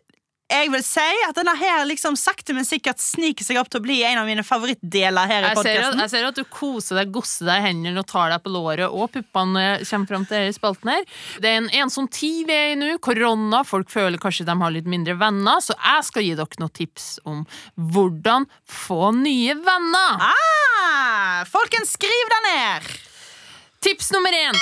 Jeg 0.52 0.68
vil 0.74 0.82
si 0.84 1.04
at 1.28 1.38
denne 1.38 1.54
her 1.56 1.86
liksom 1.88 2.18
sakte, 2.20 2.54
men 2.58 2.66
sikkert 2.68 3.00
sniker 3.00 3.46
seg 3.48 3.58
opp 3.62 3.70
til 3.72 3.80
å 3.80 3.86
bli 3.86 4.02
en 4.04 4.20
av 4.20 4.28
mine 4.28 4.44
favorittdeler 4.44 5.30
her 5.32 5.46
i 5.46 5.52
Jeg 5.52 5.58
podkasten. 5.62 6.02
jeg 6.04 6.12
ser 6.12 6.28
at 6.28 6.36
du 6.36 6.44
koser 6.52 7.00
deg, 7.00 7.12
gosser 7.16 7.48
deg 7.48 7.62
i 7.62 7.66
hendene 7.70 8.04
og 8.04 8.08
tar 8.12 8.34
deg 8.34 8.44
på 8.44 8.52
låret, 8.52 8.88
og 8.92 9.12
puppene 9.16 9.66
kommer 9.88 10.12
fram 10.12 10.26
til 10.28 10.38
denne 10.38 10.56
spalten 10.56 10.92
her. 10.92 11.06
Det 11.40 11.50
er 11.54 11.62
en 11.62 11.70
ensom 11.84 12.10
tid 12.12 12.50
vi 12.50 12.58
er 12.58 12.74
i 12.74 12.80
nå. 12.80 12.92
Korona. 13.04 13.64
Folk 13.68 13.90
føler 13.94 14.20
kanskje 14.22 14.46
de 14.50 14.58
har 14.60 14.76
litt 14.76 14.90
mindre 14.92 15.16
venner, 15.22 15.62
så 15.64 15.78
jeg 15.78 16.08
skal 16.10 16.28
gi 16.28 16.34
dere 16.36 16.60
noen 16.62 16.76
tips 16.76 17.08
om 17.30 17.46
hvordan 17.80 18.50
få 18.68 19.14
nye 19.22 19.56
venner. 19.56 20.28
Ah, 20.32 21.46
folkens, 21.50 21.96
skriv 21.96 22.34
det 22.36 22.42
ned! 22.50 22.92
Tips 23.82 24.12
nummer 24.14 24.36
én. 24.36 24.58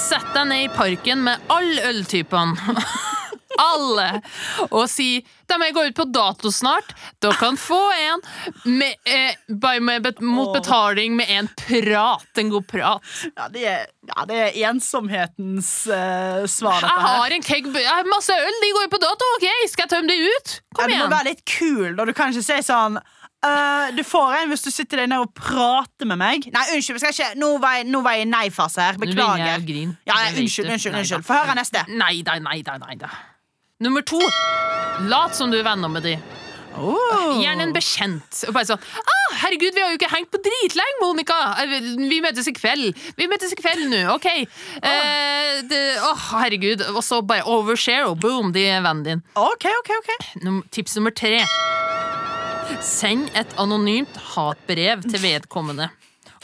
Sett 0.00 0.26
deg 0.34 0.48
ned 0.50 0.64
i 0.64 0.72
parken 0.74 1.22
med 1.28 1.52
alle 1.54 1.84
øltypene. 1.92 2.56
Alle. 3.62 4.22
Og 4.70 4.86
si 4.90 5.24
da 5.46 5.54
må 5.60 5.68
jeg 5.68 5.74
gå 5.76 5.82
ut 5.86 5.94
på 5.94 6.04
dato 6.10 6.50
snart. 6.50 6.88
Dere 7.22 7.36
kan 7.38 7.54
få 7.60 7.78
en 7.94 8.22
med, 8.64 8.96
eh, 9.06 9.36
med 9.80 10.02
bet 10.02 10.20
mot 10.20 10.50
betaling 10.56 11.14
med 11.16 11.30
en 11.30 11.48
prat. 11.60 12.26
En 12.42 12.50
god 12.50 12.66
prat. 12.66 13.02
Ja, 13.36 13.46
det 13.54 13.62
er, 13.70 13.84
ja, 14.10 14.24
det 14.26 14.40
er 14.48 14.70
ensomhetens 14.72 15.86
eh, 15.86 16.46
svar, 16.50 16.80
Jeg 16.82 16.90
her. 16.90 17.06
har 17.06 17.30
en 17.36 17.42
keg 17.46 17.68
Jeg 17.76 17.86
har 17.86 18.08
masse 18.10 18.32
øl, 18.34 18.58
de 18.62 18.72
går 18.74 18.88
jo 18.88 18.94
på 18.96 19.02
dato. 19.06 19.30
Ok, 19.36 19.46
Skal 19.70 19.86
jeg 19.86 19.94
tømme 19.94 20.08
de 20.10 20.18
ut? 20.34 20.56
Ja, 20.56 20.74
Kom 20.80 20.90
du 20.90 20.94
må 20.96 20.98
igjen. 20.98 21.14
være 21.14 21.30
litt 21.30 21.44
kul, 21.46 21.94
da. 21.96 22.04
Du 22.04 22.12
kan 22.12 22.32
ikke 22.34 22.42
si 22.42 22.58
sånn 22.66 22.98
«Øh, 23.46 23.92
du 23.94 24.00
får 24.02 24.32
en 24.40 24.48
hvis 24.50 24.62
du 24.64 24.70
sitter 24.72 24.96
der 25.04 25.06
ned 25.12 25.20
og 25.22 25.30
prater 25.36 26.08
med 26.08 26.18
meg. 26.18 26.46
Nei, 26.50 26.62
unnskyld, 26.74 26.96
vi 26.96 27.02
skal 27.04 27.12
ikke 27.14 27.38
Nå 27.38 27.50
var 27.62 27.76
jeg, 27.78 27.86
nå 27.92 28.00
var 28.02 28.16
jeg 28.16 28.26
i 28.26 28.30
nei-fase 28.32 28.80
her. 28.82 28.96
Nå 28.98 29.04
begynner 29.06 29.38
jeg 29.38 29.60
Beklager. 29.60 29.66
grine. 29.68 29.96
Ja, 30.08 30.14
Det 30.16 30.32
vet 30.32 30.40
unnskyld, 30.42 30.70
unnskyld, 30.72 30.92
Nei 30.96 31.02
unnskyld. 31.04 31.26
Få 31.28 31.36
høre 31.38 31.54
neste. 31.60 31.84
Nei 31.94 32.22
da, 32.26 32.38
nei 32.42 32.62
da, 32.66 32.78
nei 32.82 32.96
da. 32.98 33.12
Nummer 33.78 34.00
to. 34.00 34.16
Lat 35.04 35.36
som 35.36 35.50
du 35.52 35.58
er 35.58 35.64
venner 35.66 35.90
med 35.92 36.06
de. 36.06 36.14
Oh. 36.80 37.36
Gjerne 37.36 37.66
en 37.66 37.74
bekjent. 37.76 38.38
Og 38.48 38.54
bare 38.56 38.68
sånn 38.70 38.80
ah, 38.80 39.34
'Herregud, 39.36 39.76
vi 39.76 39.82
har 39.82 39.90
jo 39.92 39.98
ikke 39.98 40.08
hengt 40.14 40.30
på 40.32 40.40
dritlenge, 40.40 40.96
Monica! 41.02 41.36
Vi 41.68 42.22
møtes 42.24 42.48
i 42.48 42.54
kveld. 42.56 42.96
Vi 43.20 43.28
møtes 43.28 43.52
i 43.52 43.58
kveld 43.60 43.84
nå, 43.92 44.00
OK? 44.14 44.28
Eh, 44.80 45.76
oh, 46.08 46.24
herregud. 46.30 46.86
Og 46.94 47.02
så 47.04 47.20
bare 47.20 47.44
overshare, 47.44 48.08
og 48.08 48.16
boom, 48.24 48.54
de 48.56 48.64
er 48.64 48.80
vennen 48.80 49.04
din. 49.04 49.24
OK, 49.36 49.68
OK. 49.82 49.92
ok 50.00 50.12
Num 50.46 50.62
tips 50.72 50.96
nummer 50.96 51.12
tre. 51.12 51.42
Send 52.80 53.28
et 53.36 53.52
anonymt 53.60 54.16
hatbrev 54.32 55.04
til 55.04 55.20
vedkommende. 55.20 55.90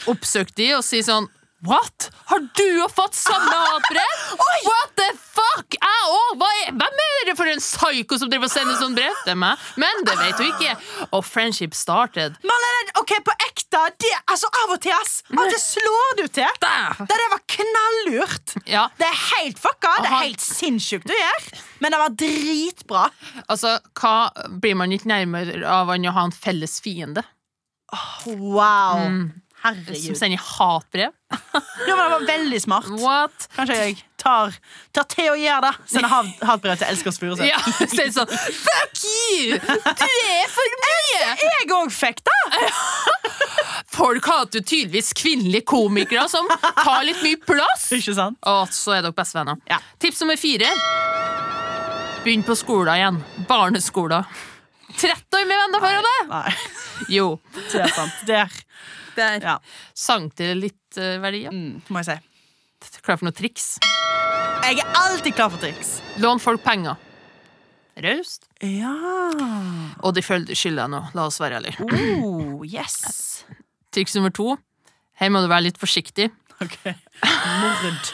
Oppsøk 0.05 0.53
de 0.53 0.75
og 0.77 0.85
si 0.85 1.01
sånn 1.01 1.25
What? 1.63 2.09
Har 2.27 2.39
du 2.57 2.87
fått 2.91 3.15
samme 3.15 3.51
hatbrev? 3.55 4.23
What 4.67 4.95
the 4.99 5.09
fuck? 5.15 5.77
Jeg 5.77 6.09
òg! 6.11 6.41
Hvem 6.75 6.97
er 7.03 7.13
dere 7.21 7.35
for 7.39 7.47
en 7.47 7.61
psyko 7.63 8.17
som 8.19 8.31
driver 8.31 8.49
og 8.49 8.51
sender 8.51 8.75
sånn 8.79 8.95
brev 8.97 9.15
til 9.23 9.37
meg? 9.39 9.61
Men 9.79 10.03
det 10.03 10.17
vet 10.19 10.41
du 10.41 10.43
ikke. 10.49 10.73
Og 11.15 11.23
friendship 11.23 11.75
started. 11.77 12.35
Marlene, 12.43 12.95
ok, 12.99 13.13
på 13.23 13.35
ekte. 13.47 13.83
Det, 14.03 14.11
altså, 14.29 14.49
av 14.63 14.73
og 14.75 14.81
til, 14.83 14.91
ass. 14.97 15.21
Av 15.31 15.39
og 15.45 15.53
til 15.53 15.61
slår 15.63 16.17
du 16.19 16.25
til. 16.35 16.59
Det 16.63 17.07
der 17.13 17.23
var 17.31 17.43
knallurt. 17.55 18.55
Ja, 18.69 18.87
Det 18.99 19.07
er 19.07 19.21
helt 19.37 19.61
fucka. 19.63 19.93
Det 20.03 20.11
er 20.11 20.19
helt 20.27 20.43
sinnssykt 20.43 21.09
å 21.09 21.19
gjøre. 21.21 21.61
Men 21.79 21.95
det 21.95 22.01
var 22.03 22.17
dritbra. 22.25 23.05
altså, 23.47 23.77
hva 23.99 24.15
blir 24.59 24.75
man 24.79 24.91
ikke 24.91 25.09
nærmere 25.13 25.63
av 25.63 25.95
enn 25.95 26.11
å 26.11 26.15
ha 26.17 26.27
en 26.27 26.35
felles 26.35 26.79
fiende? 26.83 27.23
Wow. 28.25 28.99
Mm. 29.07 29.25
Som 29.63 30.15
sender 30.19 30.41
hatbrev. 30.43 31.11
Ja, 31.87 31.95
men 31.97 32.03
det 32.05 32.11
var 32.13 32.23
veldig 32.27 32.59
smart. 32.61 32.85
What? 33.01 33.45
Kanskje 33.55 33.75
jeg 33.79 33.95
tar, 34.21 34.53
tar 34.95 35.05
til 35.11 35.31
og 35.33 35.39
gjør 35.41 35.63
det. 35.65 35.71
Sender 35.91 36.11
hat- 36.11 36.43
hatbrev 36.47 36.77
til 36.79 36.87
Elskers 36.93 37.17
Furuseth. 37.19 37.47
Ja, 37.49 37.57
så 37.91 38.05
sånn 38.15 38.31
Fuck 38.33 39.01
you! 39.03 39.57
Du 39.57 40.05
er 40.05 40.51
for 40.53 40.75
mye! 40.85 41.25
Jeg 41.41 41.67
òg 41.75 41.91
fikk 41.95 42.21
det! 42.29 42.37
Folk 43.93 44.25
hater 44.29 44.63
tydeligvis 44.63 45.11
kvinnelige 45.17 45.65
komikere 45.69 46.25
som 46.31 46.47
tar 46.79 47.03
litt 47.07 47.19
mye 47.25 47.39
plass. 47.45 47.89
Ikke 47.97 48.15
sant? 48.17 48.39
Og 48.49 48.71
så 48.73 48.95
er 48.97 49.03
dere 49.05 49.15
bestevenner. 49.17 49.59
Ja. 49.69 49.81
Tips 50.01 50.23
nummer 50.23 50.39
fire. 50.39 50.69
Begynn 52.23 52.45
på 52.47 52.55
skolen 52.57 52.93
igjen. 52.95 53.19
Barneskolen. 53.49 54.23
30 54.93 55.39
år 55.39 55.47
med 55.49 55.57
venneforholdet! 55.65 56.29
Nei, 56.29 56.53
Jo. 57.17 57.27
det 57.57 57.81
er 57.87 57.93
sant. 57.95 58.23
Der. 58.29 58.51
Der 59.17 59.39
Ja. 59.43 59.55
sank 59.93 60.35
det 60.39 60.51
litt 60.57 60.97
uh, 60.99 61.17
verdier. 61.23 61.51
Mm, 61.53 61.81
må 61.89 62.01
jeg 62.03 62.09
si. 62.17 62.99
Klar 63.05 63.17
for 63.19 63.25
noe 63.29 63.35
triks? 63.35 63.77
Jeg 64.63 64.79
er 64.79 64.93
alltid 64.99 65.35
klar 65.35 65.49
for 65.51 65.59
triks. 65.61 65.97
Lån 66.23 66.39
folk 66.43 66.63
penger. 66.63 66.95
Raust. 68.03 68.47
Ja 68.65 68.89
Og 70.01 70.15
de 70.17 70.23
følger 70.25 70.57
skylda 70.57 70.87
nå. 70.89 71.03
La 71.13 71.27
oss 71.29 71.37
være 71.39 71.59
ærlige. 71.61 71.83
oh, 72.23 72.63
Yes. 72.65 73.43
Triks 73.93 74.15
nummer 74.17 74.33
to. 74.33 74.55
Her 75.21 75.29
må 75.29 75.43
du 75.43 75.47
være 75.51 75.67
litt 75.67 75.77
forsiktig. 75.77 76.31
Ok. 76.63 76.77
Mord. 77.61 78.13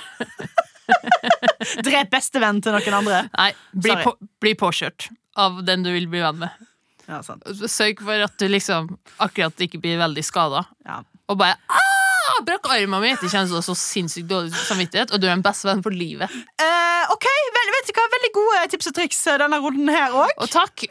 Drep 1.85 2.09
bestevenn 2.11 2.59
til 2.65 2.73
noen 2.75 2.97
andre. 2.99 3.21
Nei, 3.37 3.51
bli, 3.71 3.95
på, 4.03 4.13
bli 4.41 4.53
påkjørt 4.59 5.09
av 5.39 5.61
den 5.67 5.83
du 5.85 5.91
vil 5.93 6.07
bli 6.11 6.21
venn 6.23 6.39
med. 6.43 6.67
Ja, 7.09 7.23
sant. 7.25 7.45
Sørg 7.65 8.03
for 8.05 8.25
at 8.25 8.35
du 8.37 8.45
liksom 8.49 8.91
akkurat 9.17 9.65
ikke 9.65 9.81
blir 9.81 9.97
veldig 10.01 10.23
skada. 10.25 10.65
Ja. 10.85 11.01
Og 11.29 11.39
bare 11.41 11.57
«Ah, 11.69 12.39
Brakk 12.45 12.69
armen 12.69 13.01
min! 13.01 13.17
Det 13.19 13.31
kjennes 13.31 13.65
så 13.65 13.75
sinnssykt 13.77 14.29
dårlig 14.29 14.53
samvittighet, 14.67 15.11
og 15.13 15.21
du 15.21 15.27
er 15.27 15.33
en 15.33 15.43
bestevenn 15.45 15.81
for 15.85 15.95
livet. 15.95 16.29
Eh, 16.61 17.13
ok, 17.13 17.25
vel, 17.55 17.73
vet 17.75 17.89
du 17.89 17.95
hva? 17.97 18.05
Veldig 18.13 18.31
gode 18.37 18.61
tips 18.73 18.91
og 18.91 18.95
triks 18.99 19.23
eh, 19.27 19.39
denne 19.41 19.59
runden 19.63 19.89
her 19.93 20.13
òg. 20.13 20.35
Og 20.37 20.53
takk! 20.53 20.85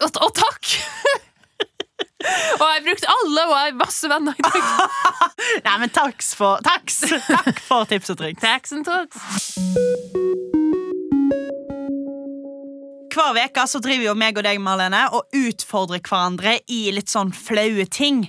Og, 0.00 0.08
og 0.08 0.32
takk! 0.38 0.72
og 2.60 2.66
jeg 2.70 2.86
brukte 2.86 3.12
alle, 3.16 3.46
og 3.46 3.54
jeg 3.56 3.66
har 3.66 3.78
masse 3.82 4.14
venner 4.14 4.38
i 4.38 4.46
dag. 4.46 4.72
Nei, 5.66 5.76
men 5.84 5.94
takks 5.94 6.34
for, 6.38 6.62
takks. 6.64 7.02
Takk 7.26 7.62
for 7.66 7.90
tips 7.90 8.14
og 8.14 8.22
triks. 8.22 8.42
Taks 8.46 8.76
and 8.78 8.86
talks. 8.86 10.29
Hver 13.10 13.32
uke 13.34 13.80
driver 13.82 14.04
jo 14.04 14.12
meg 14.14 14.36
og 14.38 14.44
deg, 14.46 14.60
Marlene, 14.62 15.00
og 15.10 15.26
utfordrer 15.34 15.98
hverandre 16.06 16.60
i 16.70 16.92
litt 16.94 17.10
sånn 17.10 17.32
flaue 17.34 17.88
ting. 17.90 18.28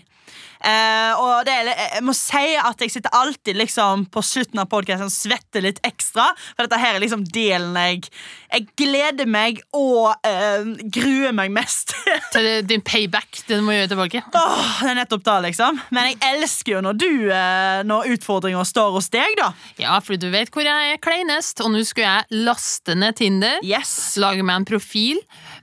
Eh, 0.62 1.22
og 1.22 1.46
det 1.48 1.54
er, 1.56 1.70
jeg 1.98 2.04
må 2.06 2.14
si 2.18 2.54
at 2.60 2.82
jeg 2.84 2.94
sitter 2.94 3.14
alltid 3.18 3.58
liksom 3.58 4.06
på 4.14 4.24
slutten 4.26 4.62
av 4.62 4.70
podkasten 4.72 5.10
og 5.10 5.14
svetter 5.14 5.66
litt 5.66 5.82
ekstra. 5.88 6.30
For 6.54 6.66
dette 6.66 6.80
her 6.82 6.98
er 6.98 7.04
liksom 7.04 7.26
delen 7.34 7.78
jeg 7.78 8.10
Jeg 8.52 8.66
gleder 8.78 9.28
meg 9.32 9.62
og 9.78 10.12
eh, 10.28 10.66
gruer 10.92 11.32
meg 11.36 11.54
mest 11.56 11.96
til. 12.34 12.50
Din 12.68 12.84
payback. 12.84 13.44
Du 13.48 13.56
må 13.64 13.76
gjøre 13.76 13.92
tilbake. 13.94 14.24
Åh, 14.28 14.72
det 14.84 14.92
er 14.92 14.98
nettopp 15.00 15.24
da, 15.26 15.38
liksom. 15.46 15.80
Men 15.96 16.12
jeg 16.12 16.20
elsker 16.34 16.76
jo 16.76 16.84
når 16.84 17.00
du 17.00 17.10
eh, 17.32 17.82
Når 17.88 18.12
utfordringa 18.16 18.64
står 18.68 18.92
hos 18.98 19.10
deg, 19.14 19.38
da. 19.40 19.52
Ja, 19.82 19.98
for 20.04 20.20
du 20.20 20.28
vet 20.34 20.52
hvor 20.54 20.66
jeg 20.68 20.94
er 20.94 21.02
kleinest, 21.02 21.64
og 21.64 21.72
nå 21.74 21.82
skulle 21.88 22.10
jeg 22.10 22.44
laste 22.46 22.96
ned 22.98 23.18
Tinder. 23.22 23.60
Yes. 23.66 23.94
Lage 24.22 24.44
meg 24.46 24.62
en 24.62 24.68
profil, 24.68 25.22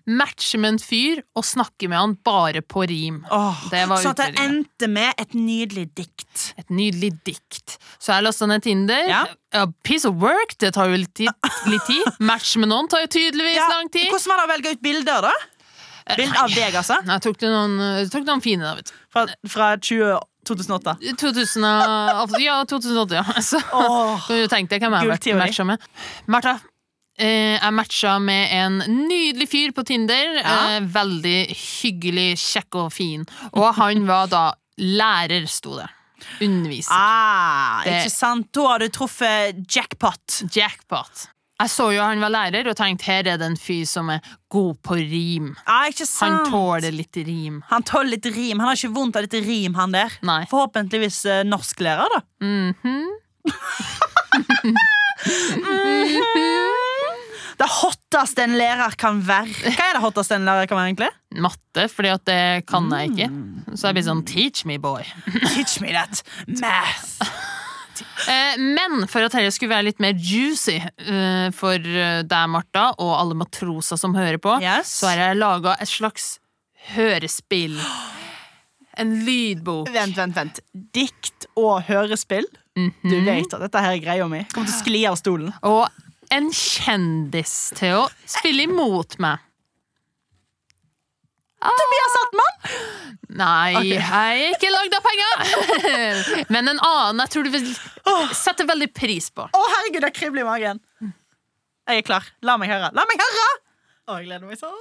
matche 0.08 0.58
med 0.60 0.74
en 0.74 0.80
fyr 0.80 1.20
og 1.36 1.44
snakke 1.46 1.88
med 1.90 1.98
han 1.98 2.14
bare 2.24 2.62
på 2.64 2.86
rim. 2.88 3.20
Åh, 3.30 3.64
Det 3.70 3.84
var 3.90 4.06
at 4.10 4.22
det 4.22 4.40
endte 4.42 4.88
med 4.88 5.12
et 5.20 5.34
nydelig 5.36 5.88
dikt. 5.98 6.54
Et 6.58 6.70
nydelig 6.70 7.12
dikt. 7.26 7.76
Så 8.00 8.14
jeg 8.14 8.26
lasta 8.26 8.48
ned 8.48 8.64
Tinder. 8.64 9.04
Ja. 9.08 9.26
A 9.56 9.66
piece 9.84 10.08
of 10.08 10.16
work, 10.20 10.56
det 10.60 10.74
tar 10.76 10.90
jo 10.90 10.98
litt 11.00 11.14
tid. 11.16 11.30
Litt 11.68 11.84
tid. 11.88 12.08
Match 12.30 12.56
med 12.56 12.72
noen 12.72 12.88
tar 12.88 13.04
jo 13.04 13.12
tydeligvis 13.12 13.60
Ja, 13.60 13.68
lang 13.72 13.92
tid. 13.92 14.08
Hvordan 14.12 14.32
var 14.32 14.42
det 14.42 14.48
å 14.48 14.52
velge 14.54 14.74
ut 14.74 14.82
bilder, 14.84 15.28
da? 15.28 15.36
Bilder 16.16 16.40
av 16.40 16.54
deg, 16.56 16.72
altså? 16.72 16.96
Jeg 17.04 17.24
tok, 17.26 17.44
noen, 17.44 18.08
tok 18.08 18.24
noen 18.24 18.44
fine, 18.44 18.64
da, 18.64 18.74
vet 18.78 18.88
du. 18.88 18.96
Fra, 19.12 19.26
fra 19.52 19.68
20, 19.76 20.16
2008. 20.48 20.96
2000, 21.20 21.68
ja, 22.40 22.56
2008, 22.64 23.20
ja. 23.20 23.24
Så 23.50 23.60
oh, 23.76 24.28
du 24.32 24.48
tenkte 24.48 24.80
hvem 24.80 24.96
jeg 24.96 25.36
matcha 25.36 25.68
med. 25.68 25.88
Martha. 26.30 26.58
Eh, 27.18 27.56
jeg 27.58 27.72
matcha 27.74 28.12
med 28.22 28.52
en 28.54 28.78
nydelig 29.08 29.48
fyr 29.50 29.72
på 29.74 29.82
Tinder. 29.88 30.36
Ja. 30.38 30.76
Eh, 30.76 30.80
veldig 30.94 31.38
hyggelig, 31.58 32.36
kjekk 32.38 32.74
og 32.84 32.92
fin. 32.94 33.24
Og 33.52 33.72
han 33.80 34.04
var 34.06 34.26
da 34.30 34.44
lærer, 34.78 35.46
sto 35.50 35.74
det. 35.80 35.88
Underviser. 36.42 36.92
ah, 36.92 37.82
Det- 37.84 37.92
ikke 38.04 38.10
sant? 38.14 38.52
Da 38.52 38.60
har 38.68 38.78
du 38.78 38.88
truffet 38.88 39.66
jackpot. 39.74 40.42
Jackpot. 40.54 41.26
Jeg 41.60 41.68
så 41.70 41.90
jo 41.92 42.00
han 42.02 42.20
var 42.20 42.28
lærer, 42.30 42.68
og 42.70 42.76
tenkte 42.76 43.02
her 43.10 43.26
er 43.26 43.36
det 43.36 43.42
en 43.42 43.56
fyr 43.56 43.84
som 43.84 44.08
er 44.10 44.20
god 44.48 44.76
på 44.82 44.94
rim. 44.94 45.56
Ah, 45.66 45.90
Han 46.20 46.46
tåler 46.50 46.92
litt 46.94 47.16
rim. 47.16 47.64
Han 47.68 47.82
tåler 47.82 48.10
litt 48.14 48.26
rim. 48.26 48.58
Han 48.60 48.68
har 48.68 48.76
ikke 48.76 48.94
vondt 48.94 49.16
av 49.16 49.22
litt 49.26 49.32
rim, 49.44 49.74
han 49.74 49.90
der. 49.90 50.08
Nei. 50.22 50.44
Forhåpentligvis 50.46 51.24
eh, 51.26 51.42
norsklærer, 51.42 52.06
da. 52.14 52.20
Mhm. 52.46 53.08
Det 57.58 57.66
hotteste 57.66 58.44
en 58.46 58.54
lærer 58.58 58.94
kan 59.00 59.18
være. 59.26 59.50
Hva 59.74 59.88
er 59.90 59.96
det 59.98 60.02
hotteste 60.04 60.36
en 60.38 60.44
lærer 60.46 60.68
kan 60.70 60.78
være, 60.78 60.92
egentlig? 60.92 61.08
Matte, 61.42 61.88
fordi 61.90 62.12
at 62.14 62.24
det 62.28 62.66
kan 62.70 62.86
jeg 62.94 63.10
ikke. 63.10 63.28
Så 63.74 63.88
jeg 63.88 63.96
blir 63.98 64.06
sånn 64.06 64.22
teach 64.28 64.64
me, 64.68 64.76
boy. 64.78 65.02
Teach 65.54 65.80
me 65.84 65.94
that 65.96 66.22
math. 66.60 67.18
Eh, 68.30 68.54
men 68.62 69.08
for 69.10 69.24
at 69.26 69.32
dette 69.34 69.50
skulle 69.56 69.72
være 69.72 69.88
litt 69.88 69.98
mer 70.02 70.14
juicy 70.14 70.76
eh, 70.78 71.48
for 71.50 71.82
eh, 71.82 72.20
deg, 72.30 72.44
Martha, 72.52 72.92
og 73.02 73.10
alle 73.18 73.34
matroser 73.40 73.98
som 73.98 74.14
hører 74.14 74.38
på, 74.42 74.52
Yes. 74.62 74.92
så 75.00 75.08
har 75.10 75.18
jeg 75.24 75.38
laga 75.40 75.72
et 75.82 75.90
slags 75.90 76.28
hørespill. 76.94 77.74
En 79.02 79.16
lydbok. 79.26 79.90
Vent, 79.94 80.14
vent, 80.18 80.36
vent. 80.38 80.60
Dikt 80.94 81.48
og 81.58 81.82
hørespill? 81.88 82.46
Du 82.78 83.16
vet 83.26 83.50
at 83.54 83.64
dette 83.66 83.82
her 83.82 83.96
er 83.96 84.02
greia 84.02 84.30
mi. 84.30 84.44
Kommer 84.54 84.70
til 84.70 84.76
å 84.78 84.82
skli 84.84 85.02
av 85.10 85.18
stolen. 85.18 85.50
Og 85.66 85.86
en 86.34 86.48
kjendis 86.54 87.54
til 87.78 88.02
å 88.02 88.06
spille 88.28 88.66
imot 88.68 89.18
meg. 89.22 89.44
Tobias 91.58 92.16
Altmann! 92.20 92.58
Nei, 93.38 93.74
okay. 93.76 93.96
jeg 93.98 94.42
er 94.42 94.52
ikke 94.54 94.70
lagd 94.72 94.94
av 94.96 95.06
penger! 95.06 96.44
Men 96.54 96.70
en 96.72 96.78
annen 96.80 97.22
jeg 97.24 97.34
tror 97.34 97.48
du 97.48 97.52
vil 97.54 97.66
sette 98.36 98.66
veldig 98.68 98.88
pris 98.94 99.28
på. 99.34 99.48
Å, 99.48 99.64
herregud, 99.74 100.04
det 100.06 100.12
kribler 100.16 100.44
i 100.44 100.48
magen. 100.48 100.82
Jeg 101.88 102.02
er 102.02 102.06
klar. 102.06 102.28
La 102.46 102.56
meg 102.60 102.70
høre. 102.72 102.92
La 102.94 103.04
meg 103.08 103.20
høre! 103.20 103.48
Å, 104.08 104.20
jeg 104.20 104.28
gleder 104.30 104.48
meg 104.48 104.60
sånn. 104.60 104.78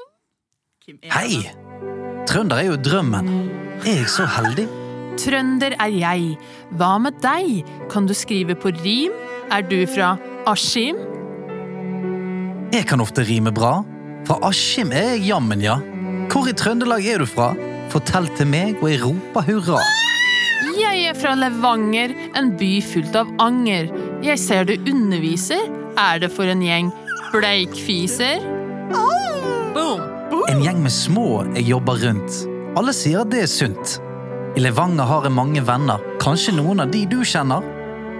Kim 0.83 0.99
er 1.01 1.15
Hei! 1.17 1.41
Trønder 2.27 2.61
er 2.61 2.69
jo 2.69 2.79
drømmen. 2.83 3.29
Er 3.83 4.01
jeg 4.03 4.11
så 4.11 4.27
heldig? 4.37 4.67
Trønder 5.17 5.75
er 5.81 5.93
jeg. 5.95 6.33
Hva 6.77 6.97
med 7.01 7.17
deg? 7.23 7.67
Kan 7.91 8.07
du 8.09 8.13
skrive 8.17 8.55
på 8.59 8.71
rim? 8.83 9.15
Er 9.51 9.63
du 9.65 9.79
fra 9.89 10.15
Askim? 10.47 10.99
Jeg 12.73 12.83
kan 12.89 12.99
ofte 12.99 13.23
rime 13.23 13.53
bra. 13.55 13.79
Fra 14.27 14.41
Askim 14.49 14.91
er 14.91 15.13
jeg 15.13 15.29
jammen, 15.29 15.61
ja. 15.63 15.77
Hvor 16.27 16.49
i 16.49 16.55
Trøndelag 16.57 17.05
er 17.07 17.23
du 17.23 17.27
fra? 17.29 17.53
Fortell 17.93 18.27
til 18.35 18.49
meg, 18.51 18.75
og 18.81 18.91
jeg 18.91 18.99
roper 19.05 19.45
hurra. 19.47 19.79
Jeg 20.77 21.05
er 21.07 21.15
fra 21.17 21.31
Levanger, 21.37 22.11
en 22.35 22.51
by 22.59 22.71
fullt 22.83 23.15
av 23.15 23.31
anger. 23.41 23.87
Jeg 24.25 24.41
ser 24.43 24.67
du 24.67 24.75
underviser. 24.91 25.63
Er 25.97 26.19
det 26.21 26.29
for 26.33 26.51
en 26.51 26.61
gjeng 26.61 26.91
bleikfiser? 27.31 28.43
Boom! 28.91 30.03
En 30.51 30.61
gjeng 30.63 30.83
med 30.83 30.91
små 30.91 31.45
jeg 31.55 31.69
jobber 31.71 32.03
rundt. 32.03 32.43
Alle 32.77 32.93
sier 32.93 33.23
at 33.23 33.31
det 33.31 33.45
er 33.45 33.51
sunt. 33.51 33.97
I 34.57 34.63
Levanger 34.65 35.07
har 35.07 35.25
jeg 35.25 35.37
mange 35.37 35.63
venner, 35.63 36.03
kanskje 36.19 36.57
noen 36.59 36.83
av 36.83 36.91
de 36.91 37.05
du 37.09 37.21
kjenner. 37.23 37.63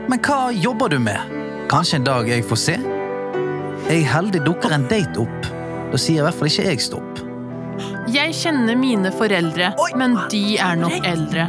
Men 0.07 0.23
hva 0.23 0.53
jobber 0.55 0.93
du 0.93 1.01
med? 1.03 1.35
Kanskje 1.67 1.99
en 1.99 2.07
dag 2.07 2.29
jeg 2.31 2.47
får 2.47 2.63
se? 2.63 2.77
Er 3.87 4.01
jeg 4.01 4.07
heldig 4.11 4.41
dukker 4.43 4.73
en 4.75 4.83
date 4.91 5.21
opp. 5.21 5.45
Da 5.93 5.99
sier 6.01 6.19
i 6.19 6.25
hvert 6.25 6.35
fall 6.35 6.49
ikke 6.51 6.65
jeg 6.67 6.83
stopp. 6.83 7.21
Jeg 8.11 8.33
kjenner 8.35 8.75
mine 8.79 9.11
foreldre, 9.15 9.69
Oi. 9.79 9.91
men 9.99 10.17
de 10.31 10.57
er 10.59 10.75
nok 10.79 11.07
eldre. 11.07 11.45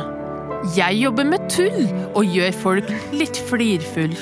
Jeg 0.74 1.00
jobber 1.00 1.26
med 1.26 1.48
tull 1.50 1.88
og 2.12 2.30
gjør 2.30 2.54
folk 2.60 2.92
litt 3.14 3.38
flirfull. 3.48 4.14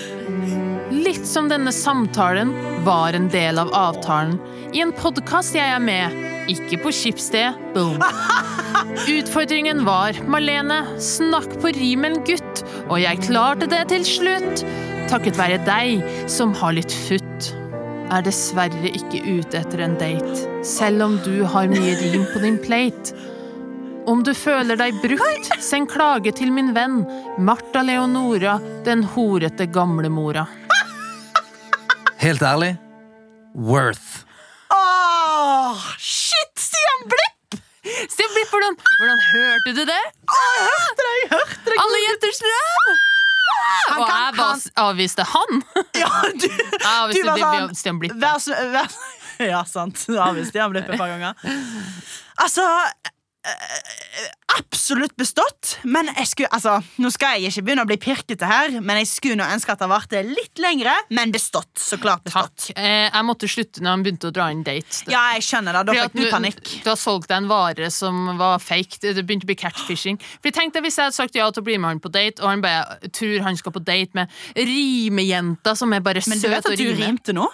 Litt 0.96 1.28
som 1.28 1.50
denne 1.52 1.72
samtalen 1.76 2.54
var 2.88 3.16
en 3.16 3.28
del 3.32 3.60
av 3.60 3.72
avtalen. 3.76 4.38
I 4.72 4.80
en 4.84 4.96
podkast 4.96 5.56
jeg 5.56 5.76
er 5.76 5.82
med, 5.82 6.16
ikke 6.52 6.80
på 6.86 6.94
Skipsted. 6.96 7.60
Boom. 7.76 8.00
Utfordringen 9.18 9.84
var 9.84 10.16
Malene, 10.24 10.82
snakk 11.02 11.52
på 11.60 11.72
rimen, 11.76 12.22
gutt. 12.24 12.64
Og 12.88 13.00
jeg 13.02 13.24
klarte 13.28 13.68
det 13.68 13.86
til 13.92 14.08
slutt. 14.08 14.64
Takket 15.12 15.36
være 15.38 15.60
deg 15.68 16.04
som 16.32 16.56
har 16.56 16.76
litt 16.80 16.92
futt. 17.06 17.25
Er 18.06 18.22
dessverre 18.22 18.90
ikke 18.94 19.18
ute 19.26 19.58
etter 19.58 19.80
en 19.82 19.96
date, 19.98 20.44
selv 20.66 21.02
om 21.02 21.16
du 21.24 21.42
har 21.50 21.66
mye 21.70 21.96
rim 21.98 22.22
på 22.30 22.42
din 22.44 22.58
plate. 22.62 23.16
Om 24.06 24.20
du 24.22 24.30
føler 24.38 24.78
deg 24.78 24.94
brukt, 25.02 25.48
send 25.58 25.88
klage 25.90 26.30
til 26.38 26.52
min 26.54 26.70
venn 26.76 27.00
Martha 27.42 27.82
Leonora, 27.82 28.60
den 28.86 29.02
horete 29.16 29.66
gamlemora. 29.74 30.44
Helt 32.22 32.46
ærlig 32.46 32.76
worth. 33.58 34.22
Åh, 34.70 35.82
shit, 35.98 36.54
Stian 36.62 37.02
Blipp! 37.10 37.58
Stian 37.82 38.32
Blipp, 38.36 38.54
hvordan, 38.54 38.78
hvordan 39.00 39.20
hørte 39.32 39.74
du 39.80 39.82
det? 39.90 40.02
Jeg 40.30 40.70
Hørte 40.70 41.10
deg, 41.10 41.28
hørte 41.34 41.60
deg. 41.66 41.82
Alle 41.82 42.02
jenters 42.06 42.42
drøm! 42.46 43.15
Han 43.88 44.00
Og 44.02 44.08
kan- 44.08 44.16
jeg 44.24 44.34
bare 44.36 44.86
avviste 44.88 45.24
han. 45.32 45.62
Ja, 46.02 46.08
du, 46.32 46.46
Jeg 46.48 47.14
du 47.14 47.28
var 47.30 47.38
sånn 47.38 47.74
Stian 47.78 47.98
Blippe. 48.02 48.18
Vær 48.20 48.40
vær, 48.74 48.96
Ja, 49.52 49.62
sant. 49.68 50.00
Du 50.08 50.16
avviste 50.18 50.50
Stian 50.54 50.72
Blippe 50.72 50.92
et 50.92 50.98
par 50.98 51.08
ganger. 51.12 51.34
Altså 52.42 52.64
Absolutt 54.56 55.16
bestått. 55.18 55.76
Men 55.84 56.08
jeg 56.14 56.28
skulle, 56.30 56.48
altså, 56.54 56.78
nå 57.02 57.10
skal 57.12 57.36
jeg 57.36 57.50
ikke 57.50 57.64
begynne 57.66 57.84
å 57.84 57.88
bli 57.88 57.98
pirkete 58.00 58.48
her, 58.48 58.76
men 58.80 59.00
jeg 59.02 59.08
skulle 59.10 59.36
nå 59.38 59.46
ønske 59.52 59.74
at 59.74 59.82
det 59.82 59.88
varte 59.90 60.22
litt 60.24 60.62
lengre. 60.62 60.94
Men 61.14 61.34
bestått. 61.34 61.72
Så 61.80 61.98
klart 62.00 62.24
bestått. 62.24 62.68
Takk. 62.68 62.78
Eh, 62.78 63.08
jeg 63.10 63.26
måtte 63.26 63.50
slutte 63.50 63.84
når 63.84 63.96
han 63.96 64.06
begynte 64.06 64.30
å 64.30 64.34
dra 64.36 64.48
inn 64.54 64.62
date. 64.66 65.02
Ja, 65.12 65.26
jeg 65.36 65.44
skjønner 65.48 65.76
det. 65.76 65.84
Da 65.90 66.06
fikk 66.06 66.16
du 66.16 66.30
panikk. 66.32 66.62
Du 66.86 66.90
har 66.92 67.00
solgt 67.00 67.28
deg 67.32 67.42
en 67.42 67.50
vare 67.50 67.90
som 67.92 68.32
var 68.40 68.62
fake. 68.62 69.02
Det 69.02 69.26
begynte 69.26 69.48
å 69.48 69.52
bli 69.52 69.58
catfishing. 69.60 70.20
For 70.40 70.54
tenk 70.54 70.74
deg 70.74 70.86
Hvis 70.86 71.00
jeg 71.00 71.08
hadde 71.08 71.18
sagt 71.18 71.34
ja 71.34 71.50
til 71.50 71.64
å 71.64 71.66
bli 71.66 71.76
med 71.82 71.96
han 71.96 72.02
på 72.02 72.12
date, 72.14 72.38
og 72.42 72.52
han 72.52 72.62
bare 72.62 73.10
tror 73.10 73.42
han 73.42 73.58
skal 73.58 73.74
på 73.74 73.82
date 73.82 74.14
med 74.14 74.32
rimejenta 74.54 75.74
som 75.76 75.92
er 75.92 76.04
bare 76.04 76.22
Men 76.30 76.38
du 76.38 76.46
søt 76.46 76.54
vet 76.54 76.68
og 76.70 76.76
at 76.76 76.80
du 76.80 76.90
rimte 76.94 77.34
nå? 77.36 77.48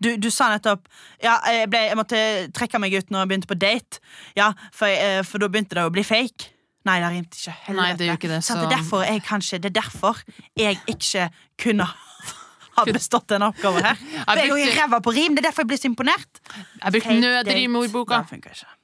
Du, 0.00 0.14
du 0.16 0.30
sa 0.32 0.48
nettopp 0.54 0.86
Ja, 1.22 1.34
jeg, 1.52 1.68
ble, 1.72 1.80
jeg 1.90 1.96
måtte 1.98 2.20
trekke 2.56 2.78
meg 2.80 2.94
ut 2.96 3.10
når 3.12 3.20
jeg 3.24 3.28
begynte 3.32 3.50
på 3.50 3.58
date. 3.60 4.00
Ja, 4.38 4.52
For, 4.72 4.88
jeg- 4.88 5.26
for 5.28 5.38
da 5.42 5.48
begynte 5.52 5.76
det 5.76 5.84
å 5.84 5.92
bli 5.92 6.04
fake. 6.06 6.48
Nei, 6.88 6.94
det 7.02 7.10
rimte 7.12 7.36
ikke. 7.36 7.56
Helvete. 7.66 7.82
Nei, 7.82 7.90
det 8.00 8.06
ikke 8.16 8.28
det, 8.32 8.38
så... 8.46 8.54
det 8.56 8.64
er 8.70 8.76
derfor 8.78 9.02
jeg 9.04 9.20
kanskje 9.26 9.58
Det 9.60 9.68
er 9.68 9.76
derfor 9.82 10.22
jeg 10.56 10.78
ikke 10.88 11.26
kunne 11.60 11.84
ha 12.78 12.84
bestått 12.88 13.26
denne 13.28 13.50
oppgaven 13.52 13.84
her. 13.84 13.98
For 14.00 14.40
jeg 14.40 14.46
er 14.46 14.48
jo 14.48 14.56
brukte- 14.56 14.76
ræva 14.80 15.00
på 15.04 15.12
rim. 15.18 15.34
Det 15.36 15.44
er 15.44 15.48
derfor 15.50 15.66
jeg 15.66 15.72
blir 15.74 15.82
så 15.82 15.90
imponert. 15.92 16.40
Jeg 16.56 16.92
brukte 16.96 17.16
nødrimordboka. 17.20 18.22
Det 18.24 18.32
funker 18.32 18.56
ikke. 18.56 18.76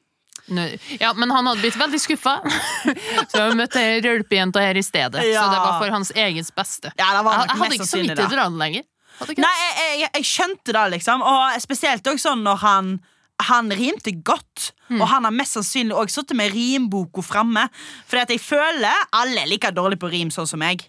Ja, 1.00 1.08
men 1.18 1.32
han 1.34 1.48
hadde 1.48 1.58
blitt 1.64 1.74
veldig 1.80 1.98
skuffa. 1.98 2.36
Så 3.32 3.40
jeg 3.40 3.56
møtte 3.58 3.80
ei 3.82 3.96
rølpejente 4.04 4.60
her 4.62 4.78
i 4.78 4.82
stedet. 4.86 5.18
Så 5.18 5.46
det 5.50 5.58
var 5.58 5.80
for 5.80 5.90
hans 5.90 6.12
eget 6.14 6.52
beste. 6.54 6.92
Ja, 7.00 7.08
det 7.16 7.24
var 7.26 7.40
Jeg, 7.40 7.48
jeg 7.48 7.58
hadde 7.62 7.78
ikke 7.80 7.88
så 7.90 7.98
mye 8.04 8.14
til 8.14 8.24
å 8.28 8.28
dra 8.30 8.44
den 8.52 8.60
lenger. 8.60 8.84
Nei, 9.20 9.52
jeg, 9.60 10.00
jeg, 10.02 10.10
jeg 10.20 10.28
skjønte 10.28 10.74
det, 10.76 10.86
liksom. 10.96 11.22
Og 11.24 11.60
spesielt 11.62 12.06
også 12.06 12.30
sånn 12.30 12.46
når 12.46 12.64
han 12.64 12.96
han 13.44 13.68
rimte 13.68 14.14
godt, 14.24 14.70
mm. 14.88 15.00
og 15.00 15.10
han 15.10 15.26
har 15.28 15.34
mest 15.34 15.58
sannsynlig 15.58 15.96
òg 15.96 16.12
sittet 16.12 16.38
med 16.38 16.54
rimboka 16.54 17.20
framme. 17.20 17.66
At 18.08 18.32
jeg 18.32 18.40
føler 18.40 19.02
alle 19.12 19.42
er 19.42 19.50
like 19.50 19.72
dårlige 19.76 20.00
på 20.00 20.08
rim, 20.12 20.30
sånn 20.32 20.48
som 20.48 20.62
meg. 20.62 20.86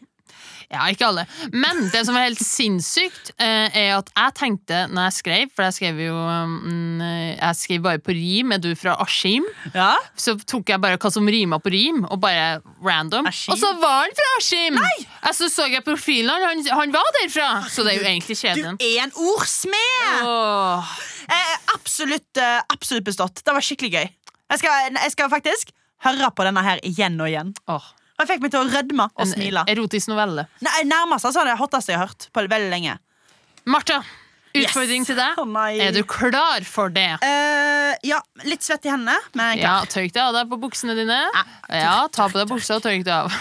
Ja, 0.67 0.83
ikke 0.91 1.07
alle. 1.07 1.23
Men 1.53 1.85
det 1.93 2.01
som 2.07 2.17
var 2.17 2.25
helt 2.25 2.41
sinnssykt, 2.43 3.31
eh, 3.39 3.71
er 3.71 3.93
at 3.95 4.09
jeg 4.11 4.35
tenkte 4.35 4.81
når 4.91 5.07
jeg 5.07 5.15
skrev 5.17 5.53
For 5.55 5.63
jeg 5.63 5.75
skrev 5.77 6.01
jo 6.03 6.15
mm, 6.17 7.03
Jeg 7.37 7.59
skrev 7.59 7.85
bare 7.85 8.01
på 8.03 8.15
rim. 8.17 8.51
Er 8.51 8.59
du 8.63 8.73
fra 8.75 8.97
Askim? 9.03 9.47
Ja? 9.73 9.93
Så 10.19 10.35
tok 10.43 10.73
jeg 10.73 10.83
bare 10.83 10.99
hva 10.99 11.11
som 11.13 11.27
rima 11.27 11.61
på 11.63 11.71
rim, 11.71 12.03
og 12.09 12.19
bare 12.23 12.59
random. 12.83 13.29
Askim? 13.31 13.55
Og 13.55 13.61
så 13.61 13.71
var 13.81 14.03
han 14.05 14.17
fra 14.17 14.29
Askim! 14.37 14.79
Jeg 14.81 15.37
så, 15.37 15.67
jeg 15.71 15.83
profilen 15.85 16.47
han, 16.49 16.63
han 16.81 16.95
var 16.95 17.11
derfra! 17.21 17.49
Så 17.71 17.85
det 17.87 17.95
er 17.95 18.01
jo 18.01 18.09
egentlig 18.11 18.37
Du 18.57 18.85
er 18.89 19.03
en 19.05 19.15
ordsmed! 19.15 20.27
Oh. 20.27 20.97
Eh, 21.27 21.55
absolutt, 21.75 22.37
eh, 22.37 22.59
absolutt 22.73 23.07
bestått. 23.07 23.43
Det 23.43 23.55
var 23.55 23.63
skikkelig 23.63 23.91
gøy. 23.93 24.07
Jeg 24.47 24.61
skal, 24.61 24.95
jeg 24.95 25.11
skal 25.11 25.31
faktisk 25.31 25.73
høre 26.05 26.29
på 26.31 26.45
denne 26.47 26.63
her 26.63 26.81
igjen 26.87 27.19
og 27.19 27.31
igjen. 27.31 27.53
Åh. 27.71 27.93
Jeg 28.17 28.29
fikk 28.31 28.45
meg 28.45 28.53
til 28.53 28.63
å 28.63 28.69
rødme 28.71 29.09
og 29.13 29.27
smile. 29.29 29.61
En 29.67 29.75
erotisk 29.75 30.09
novelle. 30.09 30.47
Nei, 30.65 30.79
Nærmest 30.89 31.27
altså 31.29 31.43
det 31.45 31.57
hotteste 31.59 31.93
jeg 31.93 31.99
har 32.01 32.09
hørt 32.09 32.29
på 32.33 32.45
veldig 32.49 32.71
lenge. 32.71 32.97
Martha, 33.69 33.99
utfordring 34.63 35.01
Yes. 35.03 35.07
til 35.07 35.17
deg. 35.19 35.37
Oh. 35.41 35.57
Er 35.87 35.91
du 35.95 36.03
klar 36.03 36.63
for 36.67 36.89
det? 36.93 37.07
Uh, 37.23 37.93
ja, 38.07 38.19
litt 38.47 38.63
svett 38.65 38.85
i 38.85 38.91
hendene, 38.91 39.17
men 39.37 39.57
Ja. 39.59 39.79
Tørk 39.87 40.11
deg 40.13 40.21
av 40.23 40.33
deg 40.33 40.49
på 40.51 40.59
buksene 40.61 40.95
dine. 40.97 41.19
Ja, 41.33 41.43
Ja, 41.77 42.07
Ta 42.11 42.27
på 42.29 42.39
deg 42.39 42.47
buksa 42.49 42.77
og 42.77 42.83
tørk 42.83 43.03
deg 43.03 43.13
av. 43.13 43.31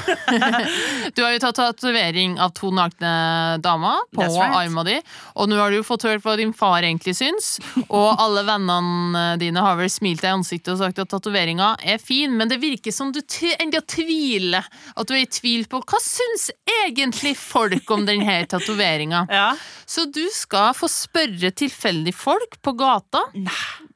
Du 1.16 1.22
har 1.22 1.32
jo 1.32 1.38
tatt 1.42 1.56
tatovering 1.56 2.38
av 2.42 2.52
to 2.56 2.70
nakne 2.74 3.58
damer 3.62 4.02
på 4.14 4.22
right. 4.24 4.56
armen 4.62 4.84
din, 4.86 5.02
Og 5.36 5.48
nå 5.48 5.56
har 5.60 5.70
du 5.70 5.78
jo 5.78 5.86
fått 5.86 6.02
hørt 6.08 6.24
hva 6.24 6.36
din 6.36 6.52
far 6.56 6.82
egentlig 6.82 7.16
syns. 7.16 7.56
Og 7.88 8.16
alle 8.20 8.42
vennene 8.46 9.36
dine 9.40 9.62
har 9.62 9.76
vel 9.78 9.90
smilt 9.92 10.22
deg 10.24 10.30
i 10.32 10.36
ansiktet 10.40 10.74
og 10.74 10.80
sagt 10.82 10.98
at 11.02 11.08
tatoveringa 11.12 11.76
er 11.84 11.98
fin, 12.02 12.34
men 12.36 12.48
det 12.50 12.58
virker 12.62 12.92
som 12.92 13.12
du 13.14 13.20
enda 13.60 13.80
tviler. 13.80 14.66
At 14.96 15.08
du 15.08 15.14
er 15.14 15.24
i 15.24 15.30
tvil 15.30 15.66
på 15.70 15.80
hva 15.86 16.00
syns 16.02 16.50
egentlig 16.84 17.36
folk 17.38 17.90
om 17.94 18.06
denne 18.08 18.38
tatoveringa. 18.50 19.26
Ja. 19.30 19.48
Så 19.86 20.06
du 20.10 20.24
skal 20.34 20.74
få 20.76 20.88
spørre 20.90 21.05
tilfeldige 21.12 22.16
folk 22.16 22.58
på 22.62 22.72
gata, 22.72 23.20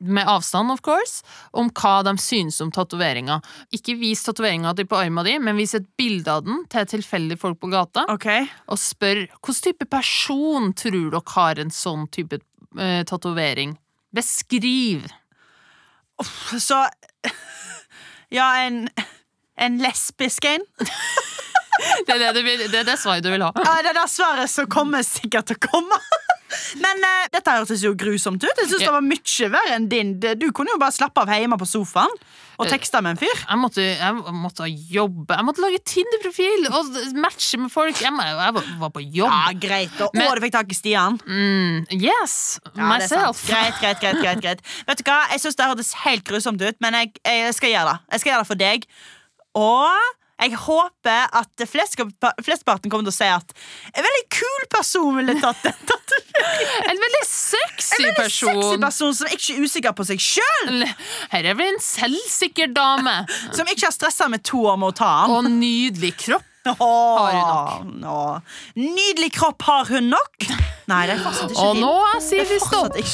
med 0.00 0.28
avstand 0.28 0.72
of 0.72 0.80
course, 0.82 1.22
om 1.52 1.70
hva 1.70 2.02
de 2.06 2.16
synes 2.18 2.60
om 2.60 2.70
tatoveringa. 2.72 3.40
Ikke 3.72 3.96
vis 4.00 4.22
tatoveringa 4.24 4.72
di 4.74 4.84
på 4.84 4.96
armen 4.96 5.24
din, 5.24 5.44
men 5.44 5.56
vis 5.56 5.74
et 5.74 5.88
bilde 5.96 6.30
av 6.30 6.44
den 6.44 6.64
til 6.70 6.86
tilfeldige 6.86 7.40
folk 7.40 7.60
på 7.60 7.70
gata, 7.72 8.06
okay. 8.08 8.46
og 8.66 8.78
spør 8.78 9.26
hvilken 9.26 9.62
type 9.64 9.86
person 9.90 10.72
tror 10.72 11.10
dere 11.10 11.22
har 11.34 11.60
en 11.60 11.70
sånn 11.70 12.06
type 12.12 12.40
uh, 12.78 13.02
tatovering. 13.04 13.76
Beskriv. 14.12 15.06
Så 16.58 16.86
Ja, 18.30 18.62
en 18.62 18.88
En 19.56 19.78
lesbisk 19.78 20.44
en? 20.44 20.64
Det 22.06 22.12
er 22.12 22.32
det, 22.34 22.42
vil, 22.44 22.58
det, 22.58 22.78
er 22.82 22.84
det 22.84 22.96
svaret 23.00 23.24
du 23.24 23.30
vil 23.32 23.42
ha. 23.44 23.52
Ja, 23.56 23.78
det 23.80 23.92
er 23.92 23.96
det 24.00 24.08
svaret 24.12 24.50
som 24.52 24.66
kommer 24.70 25.04
sikkert 25.06 25.48
til 25.48 25.56
å 25.56 25.62
komme. 25.64 25.96
Men 26.82 27.02
uh, 27.06 27.24
dette 27.32 27.54
hørtes 27.56 27.82
jo 27.84 27.94
grusomt 27.98 28.42
ut. 28.42 28.50
Jeg 28.62 28.68
synes 28.70 28.84
det 28.84 28.92
var 28.94 29.04
mye 29.06 29.50
verre 29.54 29.74
enn 29.78 29.88
din. 29.90 30.14
Du 30.20 30.48
kunne 30.56 30.72
jo 30.74 30.78
bare 30.82 30.94
slappe 30.94 31.22
av 31.22 31.30
hjemme 31.34 31.58
på 31.60 31.68
sofaen 31.68 32.12
og 32.60 32.68
tekste 32.68 33.00
med 33.00 33.14
en 33.14 33.20
fyr. 33.22 33.38
Jeg 33.48 33.56
måtte, 33.56 33.80
jeg 33.96 34.34
måtte 34.36 34.66
jobbe. 34.92 35.32
Jeg 35.32 35.46
måtte 35.48 35.62
lage 35.64 35.78
Tinder-profil 35.88 36.66
og 36.76 36.90
matche 37.16 37.56
med 37.62 37.72
folk. 37.72 38.02
Jeg, 38.04 38.12
jeg 38.12 38.54
var- 38.58 38.90
på 38.92 39.00
jobb. 39.00 39.30
Ja, 39.32 39.52
greit. 39.62 39.96
Og, 40.04 40.10
Men- 40.14 40.26
og 40.28 40.36
du 40.36 40.42
fikk 40.44 40.52
tak 40.58 40.68
i 40.70 40.76
Stian. 40.76 41.16
Mm, 41.26 41.86
yes, 41.96 42.58
Ja, 42.76 42.84
myself. 42.90 43.46
Greit, 43.48 43.80
greit, 43.80 44.00
greit, 44.00 44.20
greit, 44.20 44.42
greit. 44.44 44.60
Vet 44.88 44.98
du 45.00 45.04
hva? 45.08 45.22
Jeg 45.32 45.40
synes 45.40 45.56
det 45.56 45.70
hørtes 45.70 45.92
helt 46.04 46.24
grusomt 46.28 46.60
ut, 46.60 46.76
men 46.84 46.92
jeg, 46.98 47.12
jeg 47.24 47.54
skal 47.54 47.70
gjøre 47.72 47.94
det. 47.94 47.98
Jeg 48.12 48.20
skal 48.20 48.32
gjøre 48.32 48.42
det 48.44 48.50
for 48.52 48.60
deg. 48.60 48.84
Og 49.54 50.19
jeg 50.40 50.56
håper 50.56 51.28
at 51.40 51.64
flest- 51.68 52.00
flesteparten 52.44 52.90
kommer 52.90 53.04
til 53.08 53.12
å 53.12 53.16
si 53.18 53.28
at 53.28 53.52
en 53.94 54.06
veldig 54.06 54.24
kul 54.32 54.66
person 54.72 55.16
ville 55.20 55.34
tatt 55.40 55.62
den. 55.66 55.76
tatoveringen. 55.90 56.88
En 56.90 57.00
veldig 57.04 57.22
sexy 57.28 57.98
En 58.00 58.04
veldig 58.06 58.16
person. 58.22 58.62
sexy 58.62 58.80
person 58.86 59.14
som 59.20 59.26
ikke 59.36 59.56
er 59.56 59.64
usikker 59.68 59.96
på 59.98 60.06
seg 60.08 60.22
sjøl. 60.24 60.84
Her 61.34 61.50
er 61.52 61.58
vel 61.58 61.74
en 61.74 61.82
selvsikker 61.84 62.72
dame. 62.74 63.16
Som 63.56 63.68
ikke 63.68 63.86
har 63.90 63.92
stressa 63.96 64.28
med 64.32 64.42
to 64.46 64.62
år 64.70 64.78
med 64.80 64.94
å 64.94 64.96
ta 65.02 65.10
den. 65.26 65.36
Og 65.36 65.50
nydelig 65.60 66.14
kropp. 66.24 66.46
Åh, 66.70 67.80
nok!» 68.00 68.42
Nydelig 68.76 69.30
kropp 69.36 69.62
har 69.68 69.88
hun 69.88 70.10
nok. 70.12 70.48
Nei, 70.90 71.04
det 71.06 71.14
er 71.14 71.22
fortsatt 71.22 71.52
ikke 71.54 71.66
Og 71.68 71.78
nå 71.78 71.92
sier 72.24 72.42
er 72.42 72.50
vi 72.50 72.58
stopp. 72.62 72.96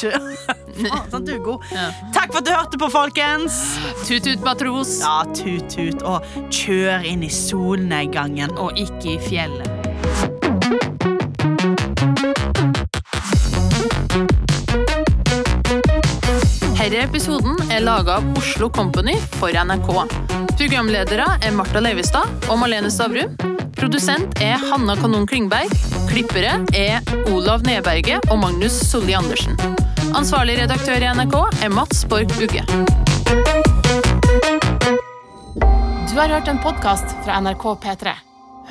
Faen. 0.77 1.29
Ja. 1.73 1.87
Takk 2.13 2.33
for 2.33 2.41
at 2.41 2.45
du 2.47 2.51
hørte 2.53 2.81
på, 2.81 2.89
folkens. 2.93 3.57
Tut-tut, 4.05 4.43
matros. 4.45 4.99
Ja, 5.01 5.23
tut-tut 5.37 6.05
og 6.05 6.25
kjør 6.53 7.05
inn 7.09 7.25
i 7.25 7.31
solnedgangen. 7.33 8.57
Og 8.61 8.77
ikke 8.77 9.17
i 9.17 9.19
fjellet. 9.25 9.76
Denne 16.87 17.03
episoden 17.03 17.57
er 17.67 17.81
laga 17.83 18.13
av 18.21 18.27
Oslo 18.39 18.69
Company 18.71 19.17
for 19.41 19.51
NRK. 19.51 19.89
Programledere 20.55 21.25
er 21.43 21.51
Marta 21.51 21.81
Leivestad 21.83 22.45
og 22.47 22.61
Malene 22.61 22.87
Stavrum. 22.87 23.33
Produsent 23.75 24.39
er 24.39 24.55
Hanna 24.69 24.95
Kanon 24.95 25.27
Klingberg. 25.27 25.73
Klippere 26.07 26.53
er 26.71 27.03
Olav 27.33 27.65
Neberget 27.67 28.31
og 28.31 28.39
Magnus 28.39 28.77
Solli 28.87 29.17
Andersen. 29.19 29.59
Ansvarlig 30.15 30.55
redaktør 30.61 31.03
i 31.03 31.11
NRK 31.11 31.35
er 31.67 31.75
Mats 31.75 32.05
Borg 32.07 32.31
Bugge. 32.37 32.63
Du 36.07 36.15
har 36.15 36.31
hørt 36.37 36.47
en 36.47 36.63
podkast 36.63 37.19
fra 37.27 37.43
NRK 37.43 37.67
P3. 37.83 38.15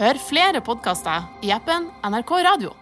Hør 0.01 0.25
flere 0.25 0.65
podkaster 0.65 1.29
i 1.45 1.53
appen 1.53 1.93
NRK 2.01 2.37
Radio. 2.49 2.73